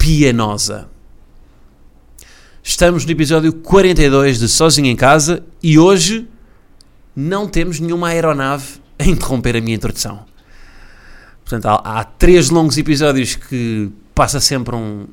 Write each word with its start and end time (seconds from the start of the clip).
pianosa. 0.00 0.88
Estamos 2.62 3.04
no 3.04 3.12
episódio 3.12 3.52
42 3.52 4.38
de 4.38 4.48
Sozinho 4.48 4.86
em 4.86 4.96
Casa 4.96 5.44
e 5.62 5.78
hoje 5.78 6.26
não 7.14 7.46
temos 7.46 7.78
nenhuma 7.78 8.08
aeronave 8.08 8.80
a 8.98 9.04
interromper 9.04 9.56
a 9.56 9.60
minha 9.60 9.76
introdução. 9.76 10.24
Portanto, 11.44 11.66
há, 11.66 12.00
há 12.00 12.04
três 12.04 12.48
longos 12.48 12.78
episódios 12.78 13.36
que 13.36 13.92
passa 14.14 14.40
sempre 14.40 14.74
um, 14.74 15.06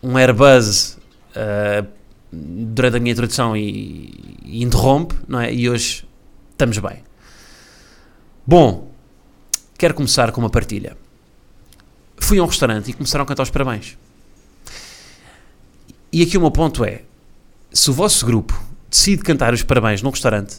um 0.00 0.16
Airbus 0.16 0.96
uh, 1.34 1.84
durante 2.32 2.96
a 2.96 3.00
minha 3.00 3.12
introdução 3.12 3.56
e, 3.56 4.38
e 4.44 4.62
interrompe, 4.62 5.16
não 5.26 5.40
é? 5.40 5.52
E 5.52 5.68
hoje 5.68 6.06
estamos 6.52 6.78
bem. 6.78 7.02
Bom, 8.46 8.92
quero 9.76 9.94
começar 9.94 10.30
com 10.30 10.40
uma 10.40 10.50
partilha. 10.50 10.96
Fui 12.20 12.38
a 12.38 12.42
um 12.42 12.46
restaurante 12.46 12.90
e 12.90 12.92
começaram 12.92 13.24
a 13.24 13.26
cantar 13.26 13.42
os 13.42 13.50
parabéns. 13.50 13.96
E 16.12 16.22
aqui 16.22 16.36
o 16.36 16.40
meu 16.40 16.50
ponto 16.50 16.84
é: 16.84 17.02
se 17.72 17.90
o 17.90 17.92
vosso 17.92 18.24
grupo 18.24 18.60
decide 18.90 19.22
cantar 19.22 19.52
os 19.52 19.62
parabéns 19.62 20.02
num 20.02 20.10
restaurante, 20.10 20.56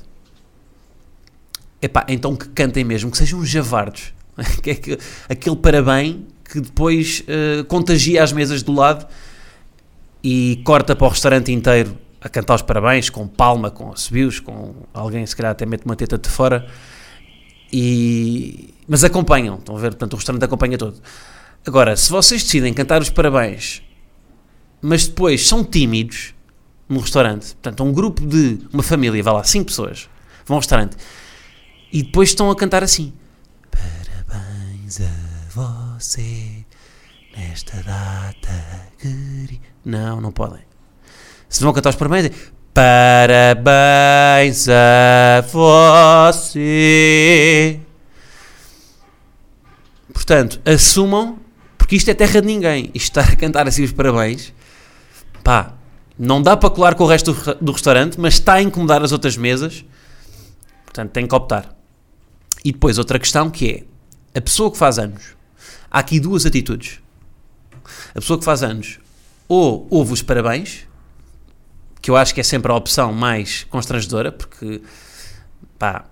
epá, 1.82 2.06
então 2.08 2.36
que 2.36 2.48
cantem 2.50 2.84
mesmo, 2.84 3.12
que 3.12 3.18
sejam 3.18 3.44
javardos. 3.46 4.14
que 4.64 4.72
é 4.72 4.98
aquele 5.28 5.56
parabéns 5.56 6.18
que 6.46 6.62
depois 6.62 7.22
uh, 7.22 7.64
contagia 7.66 8.24
as 8.24 8.32
mesas 8.32 8.64
do 8.64 8.72
lado 8.72 9.06
e 10.24 10.62
corta 10.66 10.96
para 10.96 11.06
o 11.06 11.10
restaurante 11.10 11.52
inteiro 11.52 11.96
a 12.22 12.28
cantar 12.28 12.56
os 12.56 12.62
parabéns, 12.62 13.10
com 13.10 13.28
palma, 13.28 13.72
com 13.72 13.92
assobios, 13.92 14.40
com 14.40 14.76
alguém 14.94 15.26
se 15.26 15.36
calhar 15.36 15.52
até 15.52 15.66
mete 15.66 15.86
uma 15.86 15.96
teta 15.96 16.18
de 16.18 16.28
fora. 16.28 16.68
E... 17.72 18.74
Mas 18.88 19.04
acompanham, 19.04 19.56
estão 19.56 19.78
a 19.78 19.80
ver? 19.80 19.92
Portanto, 19.92 20.14
o 20.14 20.16
restaurante 20.18 20.44
acompanha 20.44 20.78
todo. 20.78 21.00
Agora, 21.66 21.96
se 21.96 22.10
vocês 22.10 22.44
decidem 22.44 22.74
cantar 22.74 23.02
os 23.02 23.10
parabéns, 23.10 23.82
mas 24.82 25.08
depois 25.08 25.48
são 25.48 25.64
tímidos 25.64 26.34
no 26.88 27.00
restaurante, 27.00 27.54
portanto, 27.56 27.84
um 27.84 27.92
grupo 27.94 28.26
de 28.26 28.60
uma 28.74 28.82
família, 28.82 29.22
vai 29.22 29.34
lá, 29.34 29.44
cinco 29.44 29.66
pessoas, 29.66 30.10
vão 30.46 30.56
ao 30.56 30.62
restaurante 30.62 30.98
e 31.92 32.04
depois 32.04 32.30
estão 32.30 32.50
a 32.50 32.56
cantar 32.56 32.84
assim: 32.84 33.14
Parabéns 33.70 35.02
a 35.02 35.12
você 35.50 36.66
nesta 37.36 37.84
data 37.84 38.88
querida. 38.98 39.68
Não, 39.84 40.22
não 40.22 40.32
podem. 40.32 40.62
Se 41.48 41.64
vão 41.64 41.74
cantar 41.74 41.90
os 41.90 41.96
parabéns, 41.96 42.26
é 42.26 42.32
Parabéns 42.74 44.68
a 44.70 45.42
você. 46.32 46.60
Portanto, 50.14 50.62
assumam 50.64 51.40
porque 51.90 51.96
isto 51.96 52.10
é 52.10 52.14
terra 52.14 52.40
de 52.40 52.46
ninguém. 52.46 52.92
Isto 52.94 53.20
estar 53.20 53.34
a 53.34 53.36
cantar 53.36 53.68
assim 53.68 53.84
os 53.84 53.92
parabéns, 53.92 54.54
pá, 55.44 55.74
não 56.20 56.40
dá 56.40 56.56
para 56.56 56.70
colar 56.70 56.94
com 56.94 57.04
o 57.04 57.08
resto 57.08 57.34
do, 57.34 57.56
do 57.56 57.72
restaurante, 57.72 58.20
mas 58.20 58.36
está 58.36 58.54
a 58.54 58.62
incomodar 58.62 59.02
as 59.02 59.12
outras 59.12 59.36
mesas. 59.36 59.84
Portanto, 60.86 61.10
tem 61.10 61.26
que 61.26 61.34
optar. 61.34 61.76
E 62.64 62.72
depois, 62.72 63.00
outra 63.00 63.18
questão 63.18 63.50
que 63.50 63.88
é, 64.36 64.38
a 64.38 64.40
pessoa 64.40 64.70
que 64.70 64.78
faz 64.78 65.00
anos, 65.00 65.36
há 65.90 65.98
aqui 65.98 66.20
duas 66.20 66.46
atitudes. 66.46 67.00
A 68.12 68.20
pessoa 68.20 68.38
que 68.38 68.46
faz 68.46 68.62
anos, 68.62 69.00
ou 69.48 69.88
ouve 69.90 70.14
os 70.14 70.22
parabéns, 70.22 70.86
que 72.04 72.12
eu 72.12 72.16
acho 72.16 72.36
que 72.36 72.40
é 72.40 72.44
sempre 72.44 72.72
a 72.72 72.76
opção 72.76 73.12
mais 73.12 73.64
constrangedora, 73.64 74.32
porque, 74.32 74.80
pá, 75.80 76.06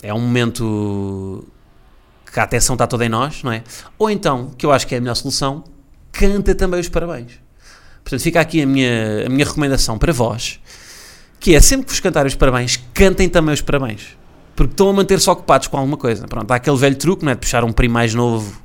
é 0.00 0.14
um 0.14 0.20
momento 0.20 1.44
que 2.34 2.40
a 2.40 2.42
atenção 2.42 2.74
está 2.74 2.84
toda 2.84 3.06
em 3.06 3.08
nós, 3.08 3.44
não 3.44 3.52
é? 3.52 3.62
Ou 3.96 4.10
então, 4.10 4.50
que 4.58 4.66
eu 4.66 4.72
acho 4.72 4.88
que 4.88 4.94
é 4.96 4.98
a 4.98 5.00
melhor 5.00 5.14
solução, 5.14 5.62
canta 6.10 6.52
também 6.52 6.80
os 6.80 6.88
parabéns. 6.88 7.38
Portanto, 8.02 8.20
fica 8.20 8.40
aqui 8.40 8.60
a 8.60 8.66
minha, 8.66 9.26
a 9.26 9.28
minha 9.28 9.44
recomendação 9.44 9.96
para 9.96 10.12
vós, 10.12 10.58
que 11.38 11.54
é 11.54 11.60
sempre 11.60 11.86
que 11.86 11.92
vos 11.92 12.00
cantarem 12.00 12.26
os 12.26 12.34
parabéns, 12.34 12.76
cantem 12.92 13.28
também 13.28 13.54
os 13.54 13.60
parabéns. 13.60 14.18
Porque 14.56 14.72
estão 14.72 14.90
a 14.90 14.92
manter-se 14.92 15.30
ocupados 15.30 15.68
com 15.68 15.76
alguma 15.76 15.96
coisa. 15.96 16.26
Pronto, 16.26 16.50
há 16.50 16.56
aquele 16.56 16.76
velho 16.76 16.96
truque, 16.96 17.24
não 17.24 17.30
é? 17.30 17.36
De 17.36 17.40
puxar 17.40 17.62
um 17.62 17.72
primo 17.72 17.94
mais 17.94 18.12
novo, 18.12 18.60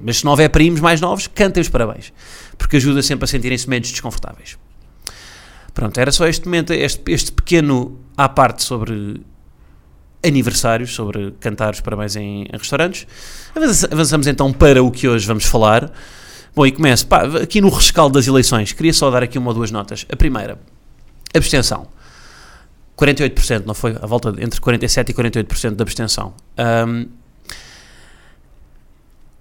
mas 0.00 0.18
se 0.18 0.24
não 0.24 0.30
houver 0.30 0.48
primos 0.48 0.80
mais 0.80 1.00
novos, 1.00 1.26
cantem 1.26 1.60
os 1.60 1.68
parabéns. 1.68 2.12
Porque 2.56 2.76
ajuda 2.76 3.02
sempre 3.02 3.24
a 3.24 3.26
sentirem-se 3.26 3.68
menos 3.68 3.90
desconfortáveis. 3.90 4.56
Pronto, 5.74 5.98
era 5.98 6.12
só 6.12 6.24
este 6.28 6.44
momento, 6.44 6.72
este, 6.72 7.02
este 7.10 7.32
pequeno 7.32 7.98
à 8.16 8.28
parte 8.28 8.62
sobre 8.62 9.20
aniversários, 10.24 10.94
sobre 10.94 11.32
cantar 11.40 11.74
os 11.74 11.80
parabéns 11.80 12.16
em, 12.16 12.42
em, 12.42 12.56
restaurantes. 12.56 13.06
Avançamos 13.90 14.26
então 14.26 14.52
para 14.52 14.82
o 14.82 14.90
que 14.90 15.08
hoje 15.08 15.26
vamos 15.26 15.44
falar. 15.44 15.90
Bom, 16.54 16.66
e 16.66 16.72
começo, 16.72 17.06
pá, 17.06 17.22
aqui 17.42 17.60
no 17.60 17.68
rescaldo 17.68 18.14
das 18.14 18.26
eleições, 18.26 18.72
queria 18.72 18.92
só 18.92 19.10
dar 19.10 19.22
aqui 19.22 19.38
uma 19.38 19.48
ou 19.48 19.54
duas 19.54 19.70
notas. 19.70 20.06
A 20.10 20.16
primeira, 20.16 20.58
abstenção. 21.34 21.88
48%, 22.96 23.64
não 23.66 23.74
foi? 23.74 23.96
A 24.00 24.06
volta 24.06 24.32
de, 24.32 24.42
entre 24.42 24.58
47% 24.58 25.10
e 25.10 25.12
48% 25.12 25.74
de 25.74 25.82
abstenção. 25.82 26.34
Um, 26.88 27.06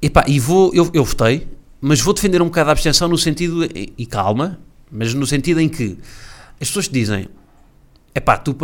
epá, 0.02 0.26
e 0.28 0.40
vou, 0.40 0.72
eu, 0.74 0.90
eu 0.94 1.06
votei, 1.06 1.48
mas 1.80 2.02
vou 2.02 2.14
defender 2.14 2.42
um 2.42 2.46
bocado 2.46 2.70
a 2.70 2.74
abstenção 2.74 3.08
no 3.08 3.18
sentido, 3.18 3.64
e, 3.64 3.94
e 3.98 4.06
calma, 4.06 4.60
mas 4.92 5.14
no 5.14 5.26
sentido 5.26 5.62
em 5.62 5.70
que 5.70 5.98
as 6.60 6.68
pessoas 6.68 6.90
dizem 6.90 7.30
é 8.16 8.22
pá, 8.22 8.38
tu 8.38 8.56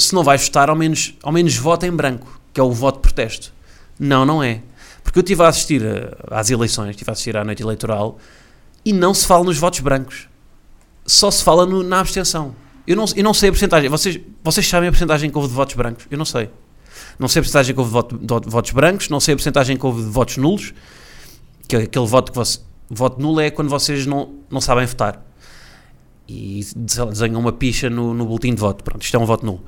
se 0.00 0.12
não 0.12 0.24
vais 0.24 0.44
votar, 0.44 0.68
ao 0.68 0.74
menos, 0.74 1.14
ao 1.22 1.30
menos 1.30 1.56
vota 1.56 1.86
em 1.86 1.92
branco, 1.92 2.40
que 2.52 2.58
é 2.58 2.62
o 2.62 2.72
voto 2.72 2.96
de 2.96 3.02
protesto. 3.02 3.54
Não, 3.96 4.26
não 4.26 4.42
é. 4.42 4.60
Porque 5.04 5.20
eu 5.20 5.22
estive 5.22 5.40
a 5.44 5.48
assistir 5.48 5.82
às 6.28 6.50
eleições, 6.50 6.90
estive 6.90 7.08
a 7.08 7.12
assistir 7.12 7.36
à 7.36 7.44
noite 7.44 7.62
eleitoral 7.62 8.18
e 8.84 8.92
não 8.92 9.14
se 9.14 9.24
fala 9.24 9.44
nos 9.44 9.56
votos 9.56 9.78
brancos. 9.78 10.28
Só 11.06 11.30
se 11.30 11.44
fala 11.44 11.64
no, 11.64 11.84
na 11.84 12.00
abstenção. 12.00 12.56
Eu 12.84 12.96
não, 12.96 13.04
eu 13.14 13.22
não 13.22 13.32
sei 13.32 13.50
a 13.50 13.52
porcentagem. 13.52 13.88
Vocês, 13.88 14.18
vocês 14.42 14.66
sabem 14.66 14.88
a 14.88 14.92
porcentagem 14.92 15.30
que 15.30 15.38
houve 15.38 15.48
de 15.48 15.54
votos 15.54 15.76
brancos? 15.76 16.06
Eu 16.10 16.18
não 16.18 16.24
sei. 16.24 16.50
Não 17.20 17.28
sei 17.28 17.38
a 17.38 17.42
porcentagem 17.44 17.74
que 17.74 17.80
houve 17.80 17.90
de, 17.90 17.94
voto, 17.94 18.18
de 18.18 18.50
votos 18.50 18.70
brancos, 18.72 19.08
não 19.08 19.20
sei 19.20 19.34
a 19.34 19.36
porcentagem 19.36 19.76
que 19.76 19.86
houve 19.86 20.02
de 20.02 20.08
votos 20.08 20.36
nulos, 20.36 20.74
que 21.68 21.76
é 21.76 21.82
aquele 21.82 22.06
voto 22.06 22.32
que 22.32 22.36
você, 22.36 22.58
voto 22.90 23.22
nulo 23.22 23.40
é 23.40 23.50
quando 23.50 23.68
vocês 23.68 24.06
não, 24.06 24.34
não 24.50 24.60
sabem 24.60 24.84
votar 24.86 25.27
e 26.28 26.60
desenham 26.76 27.40
uma 27.40 27.52
picha 27.52 27.88
no, 27.88 28.12
no 28.12 28.26
boletim 28.26 28.54
de 28.54 28.60
voto. 28.60 28.84
Pronto, 28.84 29.02
isto 29.02 29.16
é 29.16 29.18
um 29.18 29.24
voto 29.24 29.46
nulo. 29.46 29.64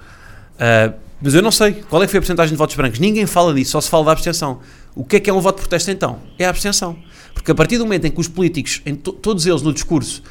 Uh, 0.56 0.92
mas 1.22 1.34
eu 1.34 1.42
não 1.42 1.50
sei 1.50 1.72
qual 1.88 2.02
é 2.02 2.06
que 2.06 2.10
foi 2.10 2.18
a 2.18 2.20
porcentagem 2.20 2.52
de 2.52 2.58
votos 2.58 2.76
brancos. 2.76 2.98
Ninguém 2.98 3.24
fala 3.26 3.54
disso, 3.54 3.72
só 3.72 3.80
se 3.80 3.88
fala 3.88 4.04
da 4.04 4.12
abstenção. 4.12 4.60
O 4.94 5.04
que 5.04 5.16
é 5.16 5.20
que 5.20 5.30
é 5.30 5.32
um 5.32 5.40
voto 5.40 5.56
de 5.56 5.62
protesto 5.62 5.90
então? 5.90 6.18
É 6.38 6.44
a 6.44 6.50
abstenção. 6.50 6.98
Porque 7.32 7.50
a 7.50 7.54
partir 7.54 7.78
do 7.78 7.84
momento 7.84 8.06
em 8.06 8.10
que 8.10 8.20
os 8.20 8.28
políticos, 8.28 8.82
em 8.84 8.94
to 8.94 9.12
todos 9.12 9.46
eles 9.46 9.62
no 9.62 9.72
discurso, 9.72 10.22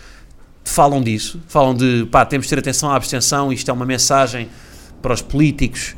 falam 0.63 1.01
disso, 1.01 1.39
falam 1.47 1.73
de 1.73 2.07
pá, 2.11 2.25
temos 2.25 2.45
de 2.45 2.49
ter 2.51 2.59
atenção 2.59 2.91
à 2.91 2.95
abstenção, 2.95 3.51
isto 3.51 3.69
é 3.69 3.73
uma 3.73 3.85
mensagem 3.85 4.49
para 5.01 5.13
os 5.13 5.21
políticos, 5.21 5.95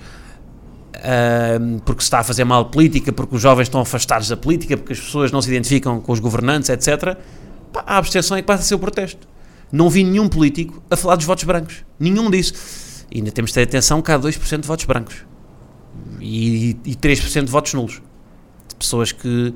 uh, 0.96 1.81
porque 1.86 2.02
se 2.02 2.06
está 2.06 2.20
a 2.20 2.24
fazer 2.24 2.46
mal 2.46 2.66
política, 2.66 3.12
porque 3.12 3.36
os 3.36 3.41
jovens 3.41 3.64
estão 3.64 3.81
afastados 3.81 4.30
da 4.30 4.38
política, 4.38 4.78
porque 4.78 4.94
as 4.94 5.00
pessoas 5.00 5.32
não 5.32 5.41
se 5.41 5.50
identificam 5.50 6.00
com 6.00 6.11
os 6.11 6.20
governantes, 6.20 6.70
etc. 6.70 7.17
Pá, 7.73 7.84
a 7.85 7.97
abstenção 7.97 8.38
é 8.38 8.41
que 8.41 8.47
passa 8.47 8.64
a 8.64 8.66
ser 8.66 8.76
o 8.76 8.79
protesto 8.79 9.28
não 9.72 9.90
vi 9.90 10.03
nenhum 10.03 10.28
político 10.28 10.82
a 10.90 10.96
falar 10.96 11.16
dos 11.16 11.26
votos 11.26 11.44
brancos. 11.44 11.84
Nenhum 12.00 12.29
disso. 12.29 13.06
E 13.09 13.18
ainda 13.18 13.32
temos 13.32 13.52
de 13.52 13.56
ter 13.56 13.64
atenção 13.64 14.02
que 14.02 14.12
há 14.12 14.20
2% 14.20 14.59
de 14.59 14.68
votos 14.68 14.85
brancos. 14.85 15.26
E, 16.20 16.78
e 16.85 16.96
3% 16.96 17.46
de 17.46 17.52
votos 17.52 17.73
nulos. 17.73 18.02
De 18.68 18.76
pessoas 18.76 19.12
que 19.12 19.53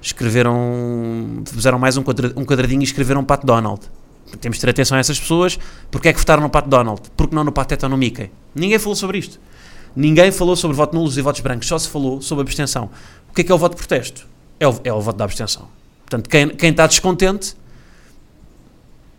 escreveram, 0.00 1.42
fizeram 1.46 1.78
mais 1.78 1.96
um, 1.96 2.02
quadradinho 2.02 2.80
e 2.80 2.84
escreveram 2.84 3.24
Pat 3.24 3.44
Donald. 3.44 3.80
Temos 4.40 4.56
de 4.56 4.62
ter 4.62 4.70
atenção 4.70 4.96
a 4.96 5.00
essas 5.00 5.18
pessoas. 5.18 5.58
Porque 5.90 6.08
é 6.08 6.12
que 6.12 6.18
votaram 6.18 6.42
no 6.42 6.50
Pat 6.50 6.66
Donald? 6.66 7.02
Porque 7.16 7.34
não 7.34 7.44
no 7.44 7.52
Pateta 7.52 7.86
ou 7.86 7.90
no 7.90 7.96
Mickey? 7.96 8.30
Ninguém 8.54 8.78
falou 8.78 8.96
sobre 8.96 9.18
isto. 9.18 9.40
Ninguém 9.94 10.32
falou 10.32 10.56
sobre 10.56 10.76
votos 10.76 10.98
nulos 10.98 11.18
e 11.18 11.22
votos 11.22 11.40
brancos. 11.40 11.68
Só 11.68 11.78
se 11.78 11.88
falou 11.88 12.20
sobre 12.20 12.42
abstenção. 12.42 12.90
O 13.30 13.34
que 13.34 13.42
é 13.42 13.44
que 13.44 13.52
é 13.52 13.54
o 13.54 13.58
voto 13.58 13.72
de 13.72 13.78
protesto? 13.78 14.26
É 14.58 14.66
o, 14.66 14.80
é 14.84 14.92
o 14.92 15.00
voto 15.00 15.16
da 15.16 15.24
abstenção. 15.24 15.68
Portanto, 16.06 16.28
quem, 16.28 16.48
quem 16.48 16.70
está 16.70 16.86
descontente 16.86 17.54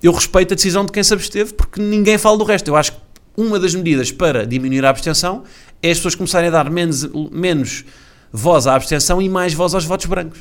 eu 0.04 0.12
respeito 0.12 0.54
a 0.54 0.56
decisão 0.56 0.86
de 0.86 0.92
quem 0.92 1.02
se 1.02 1.14
absteve, 1.14 1.54
porque 1.54 1.82
ninguém 1.82 2.18
fala 2.18 2.38
do 2.38 2.44
resto. 2.44 2.68
Eu 2.68 2.76
acho 2.76 2.92
que 2.92 2.98
uma 3.38 3.58
das 3.58 3.74
medidas 3.74 4.12
para 4.12 4.46
diminuir 4.46 4.84
a 4.86 4.90
abstenção 4.90 5.44
é 5.82 5.90
as 5.90 5.98
pessoas 5.98 6.14
começarem 6.14 6.50
a 6.50 6.52
dar 6.52 6.70
menos, 6.70 7.08
menos 7.32 7.86
voz 8.32 8.68
à 8.68 8.76
abstenção 8.76 9.22
e 9.22 9.30
mais 9.30 9.54
voz 9.54 9.74
aos 9.74 9.86
votos 9.86 10.06
brancos. 10.06 10.40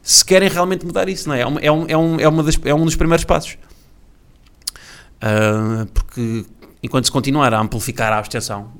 se 0.00 0.24
querem 0.24 0.48
realmente 0.48 0.86
mudar 0.86 1.08
isso, 1.08 1.28
não 1.28 1.34
é? 1.34 1.40
É 1.40 1.46
um, 1.46 1.58
é 1.58 1.72
um, 1.72 1.86
é 1.88 1.96
um, 1.96 2.20
é 2.20 2.28
uma 2.28 2.42
das, 2.42 2.58
é 2.64 2.74
um 2.74 2.84
dos 2.84 2.94
primeiros 2.94 3.24
passos. 3.24 3.58
Uh, 5.16 5.86
porque 5.86 6.44
enquanto 6.82 7.06
se 7.06 7.10
continuar 7.10 7.52
a 7.52 7.60
amplificar 7.60 8.12
a 8.12 8.18
abstenção, 8.18 8.70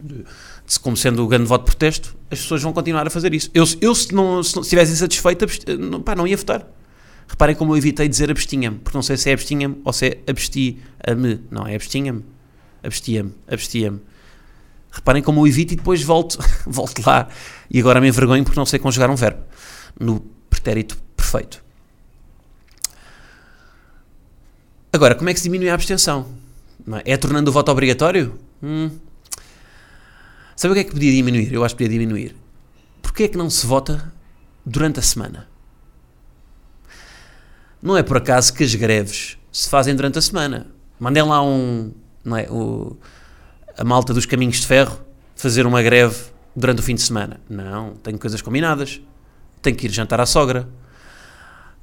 como 0.81 0.97
sendo 0.97 1.25
o 1.25 1.27
grande 1.27 1.47
voto 1.47 1.63
de 1.63 1.71
protesto, 1.71 2.15
as 2.31 2.39
pessoas 2.39 2.63
vão 2.63 2.73
continuar 2.73 3.07
a 3.07 3.11
fazer 3.11 3.35
isso. 3.35 3.51
Eu, 3.53 3.65
eu 3.81 3.95
se, 3.95 4.15
não, 4.15 4.43
se 4.43 4.61
estivesse 4.61 4.93
insatisfeito, 4.93 5.47
não, 5.79 6.01
pá, 6.01 6.15
não 6.15 6.27
ia 6.27 6.37
votar. 6.37 6.65
Reparem 7.29 7.57
como 7.57 7.73
eu 7.73 7.77
evitei 7.77 8.09
dizer 8.09 8.31
abstinha-me, 8.31 8.79
porque 8.79 8.97
não 8.97 9.03
sei 9.03 9.17
se 9.17 9.31
é 9.31 9.33
abstinha-me 9.33 9.81
ou 9.85 9.93
se 9.93 10.07
é 10.07 10.31
abstia-me. 10.31 11.41
Não, 11.51 11.67
é 11.67 11.75
abstinha-me. 11.75 12.25
Abstia-me, 12.83 13.33
abstia-me. 13.49 14.01
Reparem 14.91 15.23
como 15.23 15.41
eu 15.41 15.47
evito 15.47 15.73
e 15.73 15.77
depois 15.77 16.03
volto, 16.03 16.39
volto 16.67 17.03
lá. 17.05 17.29
E 17.71 17.81
agora 17.81 18.01
me 18.01 18.09
envergonho 18.09 18.45
porque 18.45 18.59
não 18.59 18.67
sei 18.67 18.79
conjugar 18.79 19.11
um 19.11 19.17
verbo 19.17 19.43
no 19.99 20.21
pretérito 20.49 20.97
perfeito. 21.17 21.65
Agora, 24.93 25.17
como 25.17 25.29
é 25.29 25.35
que 25.35 25.41
se 25.41 25.45
diminui 25.45 25.69
a 25.71 25.75
abstenção? 25.75 26.29
É? 27.05 27.15
é? 27.15 27.17
tornando 27.17 27.51
o 27.51 27.53
voto 27.53 27.73
obrigatório? 27.73 28.39
Hum. 28.63 28.91
Sabe 30.55 30.73
o 30.73 30.75
que 30.75 30.81
é 30.81 30.85
que 30.85 30.93
podia 30.93 31.11
diminuir? 31.11 31.53
Eu 31.53 31.65
acho 31.65 31.75
que 31.75 31.83
podia 31.83 31.99
diminuir. 31.99 32.37
Porquê 33.03 33.25
é 33.25 33.29
que 33.29 33.37
não 33.37 33.51
se 33.51 33.67
vota 33.67 34.13
durante 34.65 35.01
a 35.01 35.03
semana? 35.03 35.49
Não 37.85 37.99
é 37.99 38.03
por 38.03 38.17
acaso 38.17 38.55
que 38.55 38.65
as 38.65 38.75
greves 38.75 39.37
se 39.53 39.69
fazem 39.69 39.95
durante 39.95 40.19
a 40.19 40.23
semana. 40.23 40.69
Mandem 40.99 41.23
lá 41.23 41.45
um, 41.45 41.93
não 42.25 42.35
é, 42.35 42.49
o, 42.49 42.97
a 43.77 43.85
malta 43.85 44.15
dos 44.15 44.25
caminhos 44.25 44.57
de 44.57 44.67
ferro 44.67 44.99
fazer 45.37 45.67
uma 45.67 45.83
greve 45.83 46.17
durante 46.57 46.79
o 46.79 46.83
fim 46.83 46.95
de 46.95 47.03
semana. 47.03 47.39
Não, 47.47 47.93
tenho 47.97 48.19
coisas 48.19 48.41
combinadas. 48.41 49.03
Tenho 49.61 49.77
que 49.77 49.85
ir 49.85 49.91
jantar 49.91 50.19
à 50.19 50.25
sogra. 50.25 50.67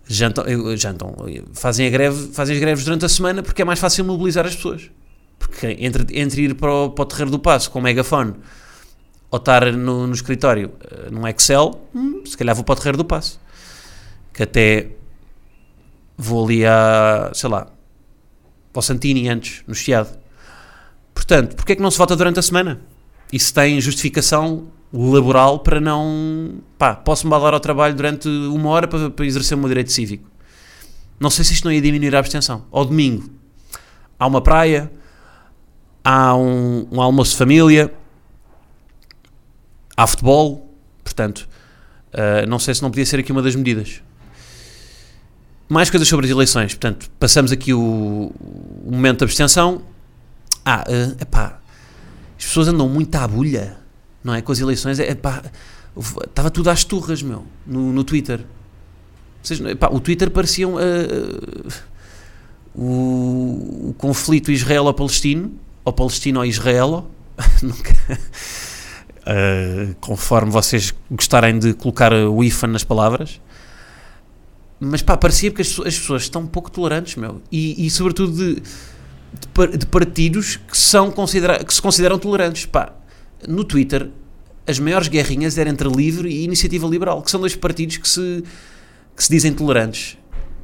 Jantam, 0.08 0.44
jantam, 0.76 1.16
fazem, 1.54 1.86
a 1.86 1.90
greve, 1.92 2.34
fazem 2.34 2.56
as 2.56 2.60
greves 2.60 2.84
durante 2.84 3.06
a 3.06 3.10
semana 3.10 3.44
porque 3.44 3.62
é 3.62 3.66
mais 3.66 3.78
fácil 3.78 4.04
mobilizar 4.04 4.44
as 4.48 4.56
pessoas. 4.56 4.90
Porque 5.38 5.78
entre, 5.80 6.20
entre 6.20 6.42
ir 6.42 6.56
para 6.56 6.74
o, 6.74 6.90
para 6.90 7.04
o 7.04 7.06
terreiro 7.06 7.30
do 7.30 7.38
passo 7.38 7.70
com 7.70 7.78
o 7.78 7.82
megafone 7.82 8.34
ou 9.30 9.38
estar 9.38 9.72
no, 9.72 10.08
no 10.08 10.14
escritório 10.14 10.72
eh, 10.82 11.12
num 11.12 11.28
Excel, 11.28 11.80
hum, 11.94 12.24
se 12.26 12.36
calhar 12.36 12.56
vou 12.56 12.66
para 12.66 12.74
o 12.74 12.76
terreiro 12.76 12.98
do 12.98 13.06
passo. 13.06 13.40
Que 14.34 14.44
até 14.44 14.90
vou 16.22 16.46
ali 16.46 16.66
a, 16.66 17.32
sei 17.34 17.50
lá, 17.50 17.68
ao 18.74 18.82
Santini 18.82 19.28
antes, 19.28 19.64
no 19.68 19.74
Chiado. 19.74 20.10
Portanto, 21.14 21.56
porquê 21.56 21.74
é 21.74 21.76
que 21.76 21.82
não 21.82 21.90
se 21.90 21.98
vota 21.98 22.16
durante 22.16 22.40
a 22.40 22.42
semana? 22.42 22.80
Isso 23.34 23.54
tem 23.54 23.82
justificação 23.82 24.68
laboral 24.94 25.60
para 25.60 25.80
não. 25.80 26.62
pá, 26.78 26.96
posso-me 26.96 27.32
balar 27.32 27.54
ao 27.54 27.60
trabalho 27.60 27.96
durante 27.96 28.28
uma 28.28 28.70
hora 28.70 28.88
para, 28.88 29.10
para 29.10 29.26
exercer 29.26 29.58
o 29.58 29.60
meu 29.60 29.68
direito 29.68 29.92
cívico. 29.92 30.30
Não 31.20 31.30
sei 31.30 31.44
se 31.44 31.54
isto 31.54 31.66
não 31.66 31.72
ia 31.72 31.82
diminuir 31.82 32.16
a 32.16 32.20
abstenção. 32.20 32.66
Ao 32.72 32.86
domingo, 32.86 33.30
há 34.20 34.28
uma 34.28 34.42
praia, 34.42 34.92
há 36.04 36.36
um, 36.36 36.88
um 36.92 37.02
almoço 37.02 37.32
de 37.32 37.38
família, 37.38 37.94
há 39.96 40.06
futebol, 40.06 40.72
portanto, 41.04 41.48
uh, 42.14 42.48
não 42.48 42.60
sei 42.60 42.74
se 42.74 42.82
não 42.82 42.90
podia 42.90 43.06
ser 43.06 43.20
aqui 43.20 43.32
uma 43.32 43.42
das 43.42 43.56
medidas. 43.56 44.02
Mais 45.72 45.90
coisas 45.90 46.06
sobre 46.10 46.26
as 46.26 46.32
eleições. 46.34 46.74
Portanto, 46.74 47.10
passamos 47.18 47.50
aqui 47.50 47.74
o, 47.74 47.80
o 47.80 48.92
momento 48.92 49.20
da 49.20 49.26
abstenção. 49.26 49.82
Ah, 50.66 50.84
uh, 50.86 51.16
epá, 51.22 51.62
as 52.38 52.44
pessoas 52.44 52.68
andam 52.68 52.90
muito 52.90 53.16
à 53.16 53.26
bulha, 53.26 53.78
não 54.22 54.36
é? 54.36 54.42
Com 54.42 54.52
as 54.52 54.60
eleições. 54.60 55.00
É, 55.00 55.12
epá, 55.12 55.42
estava 56.28 56.52
tudo 56.52 56.70
às 56.70 56.84
turras, 56.84 57.24
meu, 57.24 57.46
no, 57.66 57.94
no 57.94 58.04
Twitter. 58.04 58.42
Seja, 59.42 59.72
epá, 59.72 59.88
o 59.90 60.02
Twitter 60.02 60.30
parecia 60.30 60.68
uh, 60.68 60.78
o, 62.76 63.92
o, 63.92 63.96
conflito 63.98 64.52
israelo-palestino, 64.52 65.54
ou 65.86 65.94
palestino-israelo, 65.94 67.10
uh, 69.24 69.96
conforme 70.02 70.52
vocês 70.52 70.94
gostarem 71.10 71.58
de 71.58 71.74
colocar 71.74 72.12
o 72.12 72.44
IFA 72.44 72.68
nas 72.68 72.84
palavras. 72.84 73.40
Mas 74.84 75.04
pá, 75.04 75.16
parecia 75.16 75.52
que 75.52 75.62
as, 75.62 75.80
as 75.80 76.00
pessoas 76.00 76.24
estão 76.24 76.42
um 76.42 76.48
pouco 76.48 76.72
tolerantes, 76.72 77.16
meu. 77.16 77.40
E, 77.52 77.86
e 77.86 77.90
sobretudo 77.92 78.34
de, 78.36 78.56
de, 78.56 79.78
de, 79.78 79.86
partidos 79.86 80.56
que, 80.56 80.76
são 80.76 81.12
considera 81.12 81.64
que 81.64 81.72
se 81.72 81.80
consideram 81.80 82.18
tolerantes. 82.18 82.66
Pá, 82.66 82.92
no 83.48 83.64
Twitter, 83.64 84.10
as 84.66 84.80
maiores 84.80 85.08
guerrinhas 85.08 85.56
eram 85.60 85.70
entre 85.70 85.88
Livre 85.88 86.28
e 86.30 86.44
Iniciativa 86.44 86.88
Liberal, 86.88 87.22
que 87.22 87.30
são 87.30 87.40
dois 87.40 87.56
partidos 87.56 87.98
que 87.98 88.10
se, 88.10 88.44
que 89.16 89.24
se 89.24 89.30
dizem 89.30 89.54
tolerantes. 89.54 90.18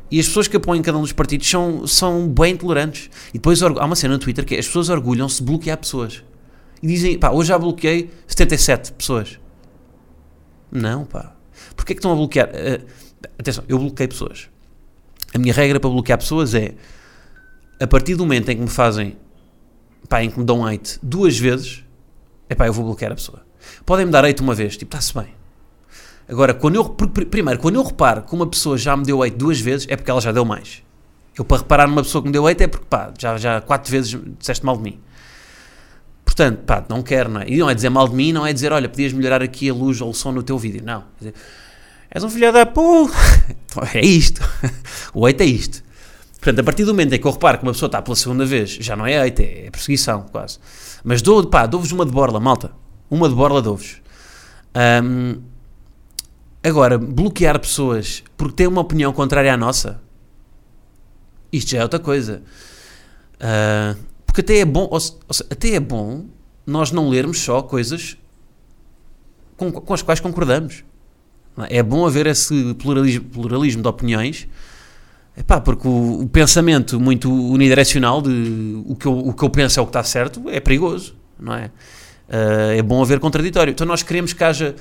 E 0.10 0.20
as 0.20 0.26
pessoas 0.26 0.48
que 0.48 0.58
apoiam 0.58 0.82
cada 0.82 0.98
um 0.98 1.02
dos 1.02 1.14
partidos 1.14 1.48
são, 1.48 1.86
são 1.86 2.28
bem 2.28 2.58
tolerantes. 2.58 3.12
E 3.30 3.34
depois 3.34 3.62
há 3.62 3.68
uma 3.68 3.96
cena 3.96 4.16
no 4.16 4.20
Twitter 4.20 4.44
que 4.44 4.56
é, 4.56 4.60
as 4.60 4.66
pessoas 4.66 4.90
orgulham-se 4.90 5.38
de 5.38 5.44
bloquear 5.44 5.78
pessoas. 5.78 6.24
E 6.82 6.88
dizem, 6.88 7.20
pá, 7.20 7.30
hoje 7.30 7.50
já 7.50 7.60
bloqueei 7.60 8.10
77 8.26 8.94
pessoas. 8.94 9.40
Não, 10.72 11.06
pá. 11.06 11.36
Porquê 11.76 11.94
é 11.94 11.96
que 11.96 12.00
estão 12.00 12.12
a 12.12 12.16
bloquear? 12.16 12.50
Uh, 12.50 12.84
Atenção, 13.40 13.64
eu 13.68 13.78
bloqueio 13.80 14.10
pessoas. 14.10 14.50
A 15.34 15.40
minha 15.40 15.54
regra 15.54 15.80
para 15.80 15.90
bloquear 15.90 16.18
pessoas 16.18 16.54
é 16.54 16.76
a 17.80 17.88
partir 17.88 18.16
do 18.16 18.24
momento 18.24 18.50
em 18.50 18.56
que 18.56 18.62
me 18.62 18.70
fazem 18.70 19.18
pá, 20.08 20.24
em 20.24 20.30
que 20.30 20.40
me 20.40 20.46
dão 20.46 20.66
hate 20.66 21.00
duas 21.02 21.38
vezes, 21.38 21.84
é 22.50 22.56
pá, 22.56 22.68
eu 22.68 22.74
vou 22.74 22.86
bloquear 22.86 23.12
a 23.12 23.16
pessoa. 23.16 23.46
Podem 23.86 24.06
me 24.06 24.12
dar 24.12 24.26
hate 24.26 24.42
uma 24.42 24.54
vez, 24.54 24.78
tipo, 24.78 24.96
está-se 24.96 25.14
bem. 25.14 25.36
Agora, 26.28 26.54
quando 26.54 26.76
eu, 26.76 26.86
primeiro, 26.86 27.60
quando 27.60 27.76
eu 27.76 27.84
reparo 27.84 28.22
que 28.22 28.34
uma 28.34 28.48
pessoa 28.48 28.78
já 28.78 28.96
me 28.96 29.04
deu 29.04 29.24
hate 29.24 29.36
duas 29.36 29.60
vezes, 29.60 29.88
é 29.90 29.96
porque 29.96 30.12
ela 30.12 30.22
já 30.22 30.32
deu 30.32 30.44
mais. 30.44 30.84
Eu, 31.38 31.46
para 31.46 31.58
reparar 31.58 31.88
numa 31.88 32.02
pessoa 32.02 32.22
que 32.22 32.28
me 32.28 32.34
deu 32.34 32.46
hate, 32.48 32.64
é 32.64 32.68
porque, 32.68 32.86
pá, 32.90 33.14
já, 33.18 33.38
já 33.38 33.62
quatro 33.62 33.92
vezes 33.92 34.20
disseste 34.38 34.66
mal 34.66 34.76
de 34.76 34.84
mim. 34.84 35.00
Portanto, 36.26 36.64
pá, 36.66 36.84
não 36.90 37.02
quero, 37.02 37.30
não 37.30 37.42
é? 37.42 37.46
E 37.48 37.58
não 37.58 37.70
é 37.70 37.74
dizer 37.74 37.90
mal 37.90 38.08
de 38.08 38.16
mim, 38.16 38.34
não 38.34 38.46
é 38.46 38.52
dizer, 38.52 38.72
olha, 38.72 38.90
podias 38.90 39.14
melhorar 39.14 39.42
aqui 39.42 39.70
a 39.70 39.74
luz 39.74 40.02
ou 40.02 40.10
o 40.10 40.14
som 40.14 40.32
no 40.32 40.44
teu 40.44 40.58
vídeo. 40.58 40.82
Não. 40.84 41.02
Quer 41.18 41.32
dizer, 41.32 41.34
És 42.18 42.24
um 42.24 42.32
filho 42.32 42.52
da 42.52 42.66
puta. 42.66 43.14
é 43.94 44.04
isto. 44.04 44.42
O 45.14 45.28
hate 45.28 45.44
é 45.44 45.46
isto. 45.46 45.84
Portanto, 46.40 46.60
a 46.60 46.64
partir 46.64 46.84
do 46.84 46.92
momento 46.92 47.14
em 47.14 47.20
que 47.20 47.28
eu 47.28 47.32
reparo 47.32 47.60
que 47.60 47.64
uma 47.64 47.74
pessoa 47.74 47.88
está 47.88 48.02
pela 48.02 48.16
segunda 48.16 48.44
vez, 48.44 48.72
já 48.72 48.96
não 48.96 49.06
é 49.06 49.22
hate, 49.22 49.44
é 49.44 49.70
perseguição, 49.70 50.24
quase. 50.32 50.58
Mas 51.04 51.22
dou, 51.22 51.46
pá, 51.46 51.68
dou-vos 51.68 51.92
uma 51.92 52.04
de 52.08 52.12
borla, 52.12 52.40
malta. 52.40 52.72
Uma 53.08 53.30
de 53.30 53.36
borla 53.36 53.62
dou-vos. 53.62 54.02
Um, 55.04 55.44
agora, 56.64 56.98
bloquear 56.98 57.60
pessoas 57.60 58.24
porque 58.36 58.56
têm 58.56 58.68
uma 58.68 58.82
opinião 58.82 59.14
contrária 59.14 59.54
à 59.54 59.58
nossa, 59.58 60.02
isto 61.52 61.70
já 61.70 61.80
é 61.80 61.84
outra 61.84 62.00
coisa. 62.00 62.42
Uh, 63.36 63.96
porque 64.26 64.42
até 64.42 64.58
é 64.58 64.66
bom, 64.66 64.88
ou, 64.90 64.98
ou, 64.98 65.46
até 65.52 65.70
é 65.76 65.80
bom 65.80 66.26
nós 66.66 66.92
não 66.92 67.10
lermos 67.10 67.40
só 67.40 67.62
coisas 67.62 68.18
com, 69.56 69.72
com 69.72 69.94
as 69.94 70.02
quais 70.02 70.20
concordamos. 70.20 70.84
É 71.70 71.82
bom 71.82 72.06
haver 72.06 72.28
esse 72.28 72.74
pluralismo, 72.76 73.26
pluralismo 73.26 73.82
de 73.82 73.88
opiniões, 73.88 74.48
epá, 75.36 75.60
porque 75.60 75.88
o, 75.88 76.22
o, 76.22 76.28
pensamento 76.28 77.00
muito 77.00 77.32
unidirecional 77.32 78.22
de 78.22 78.84
o 78.86 78.96
que, 78.96 79.08
eu, 79.08 79.18
o 79.18 79.34
que 79.34 79.44
eu 79.44 79.50
penso 79.50 79.80
é 79.80 79.84
o 79.84 79.86
que 79.86 79.90
está 79.90 80.04
certo 80.04 80.44
é 80.50 80.60
perigoso, 80.60 81.16
não 81.40 81.56
é? 81.56 81.72
Uh, 82.30 82.78
é 82.78 82.82
bom 82.82 83.02
haver 83.02 83.20
contraditório. 83.20 83.72
Então 83.72 83.88
nós 83.88 84.04
queremos 84.04 84.34
que 84.34 84.44
haja, 84.44 84.76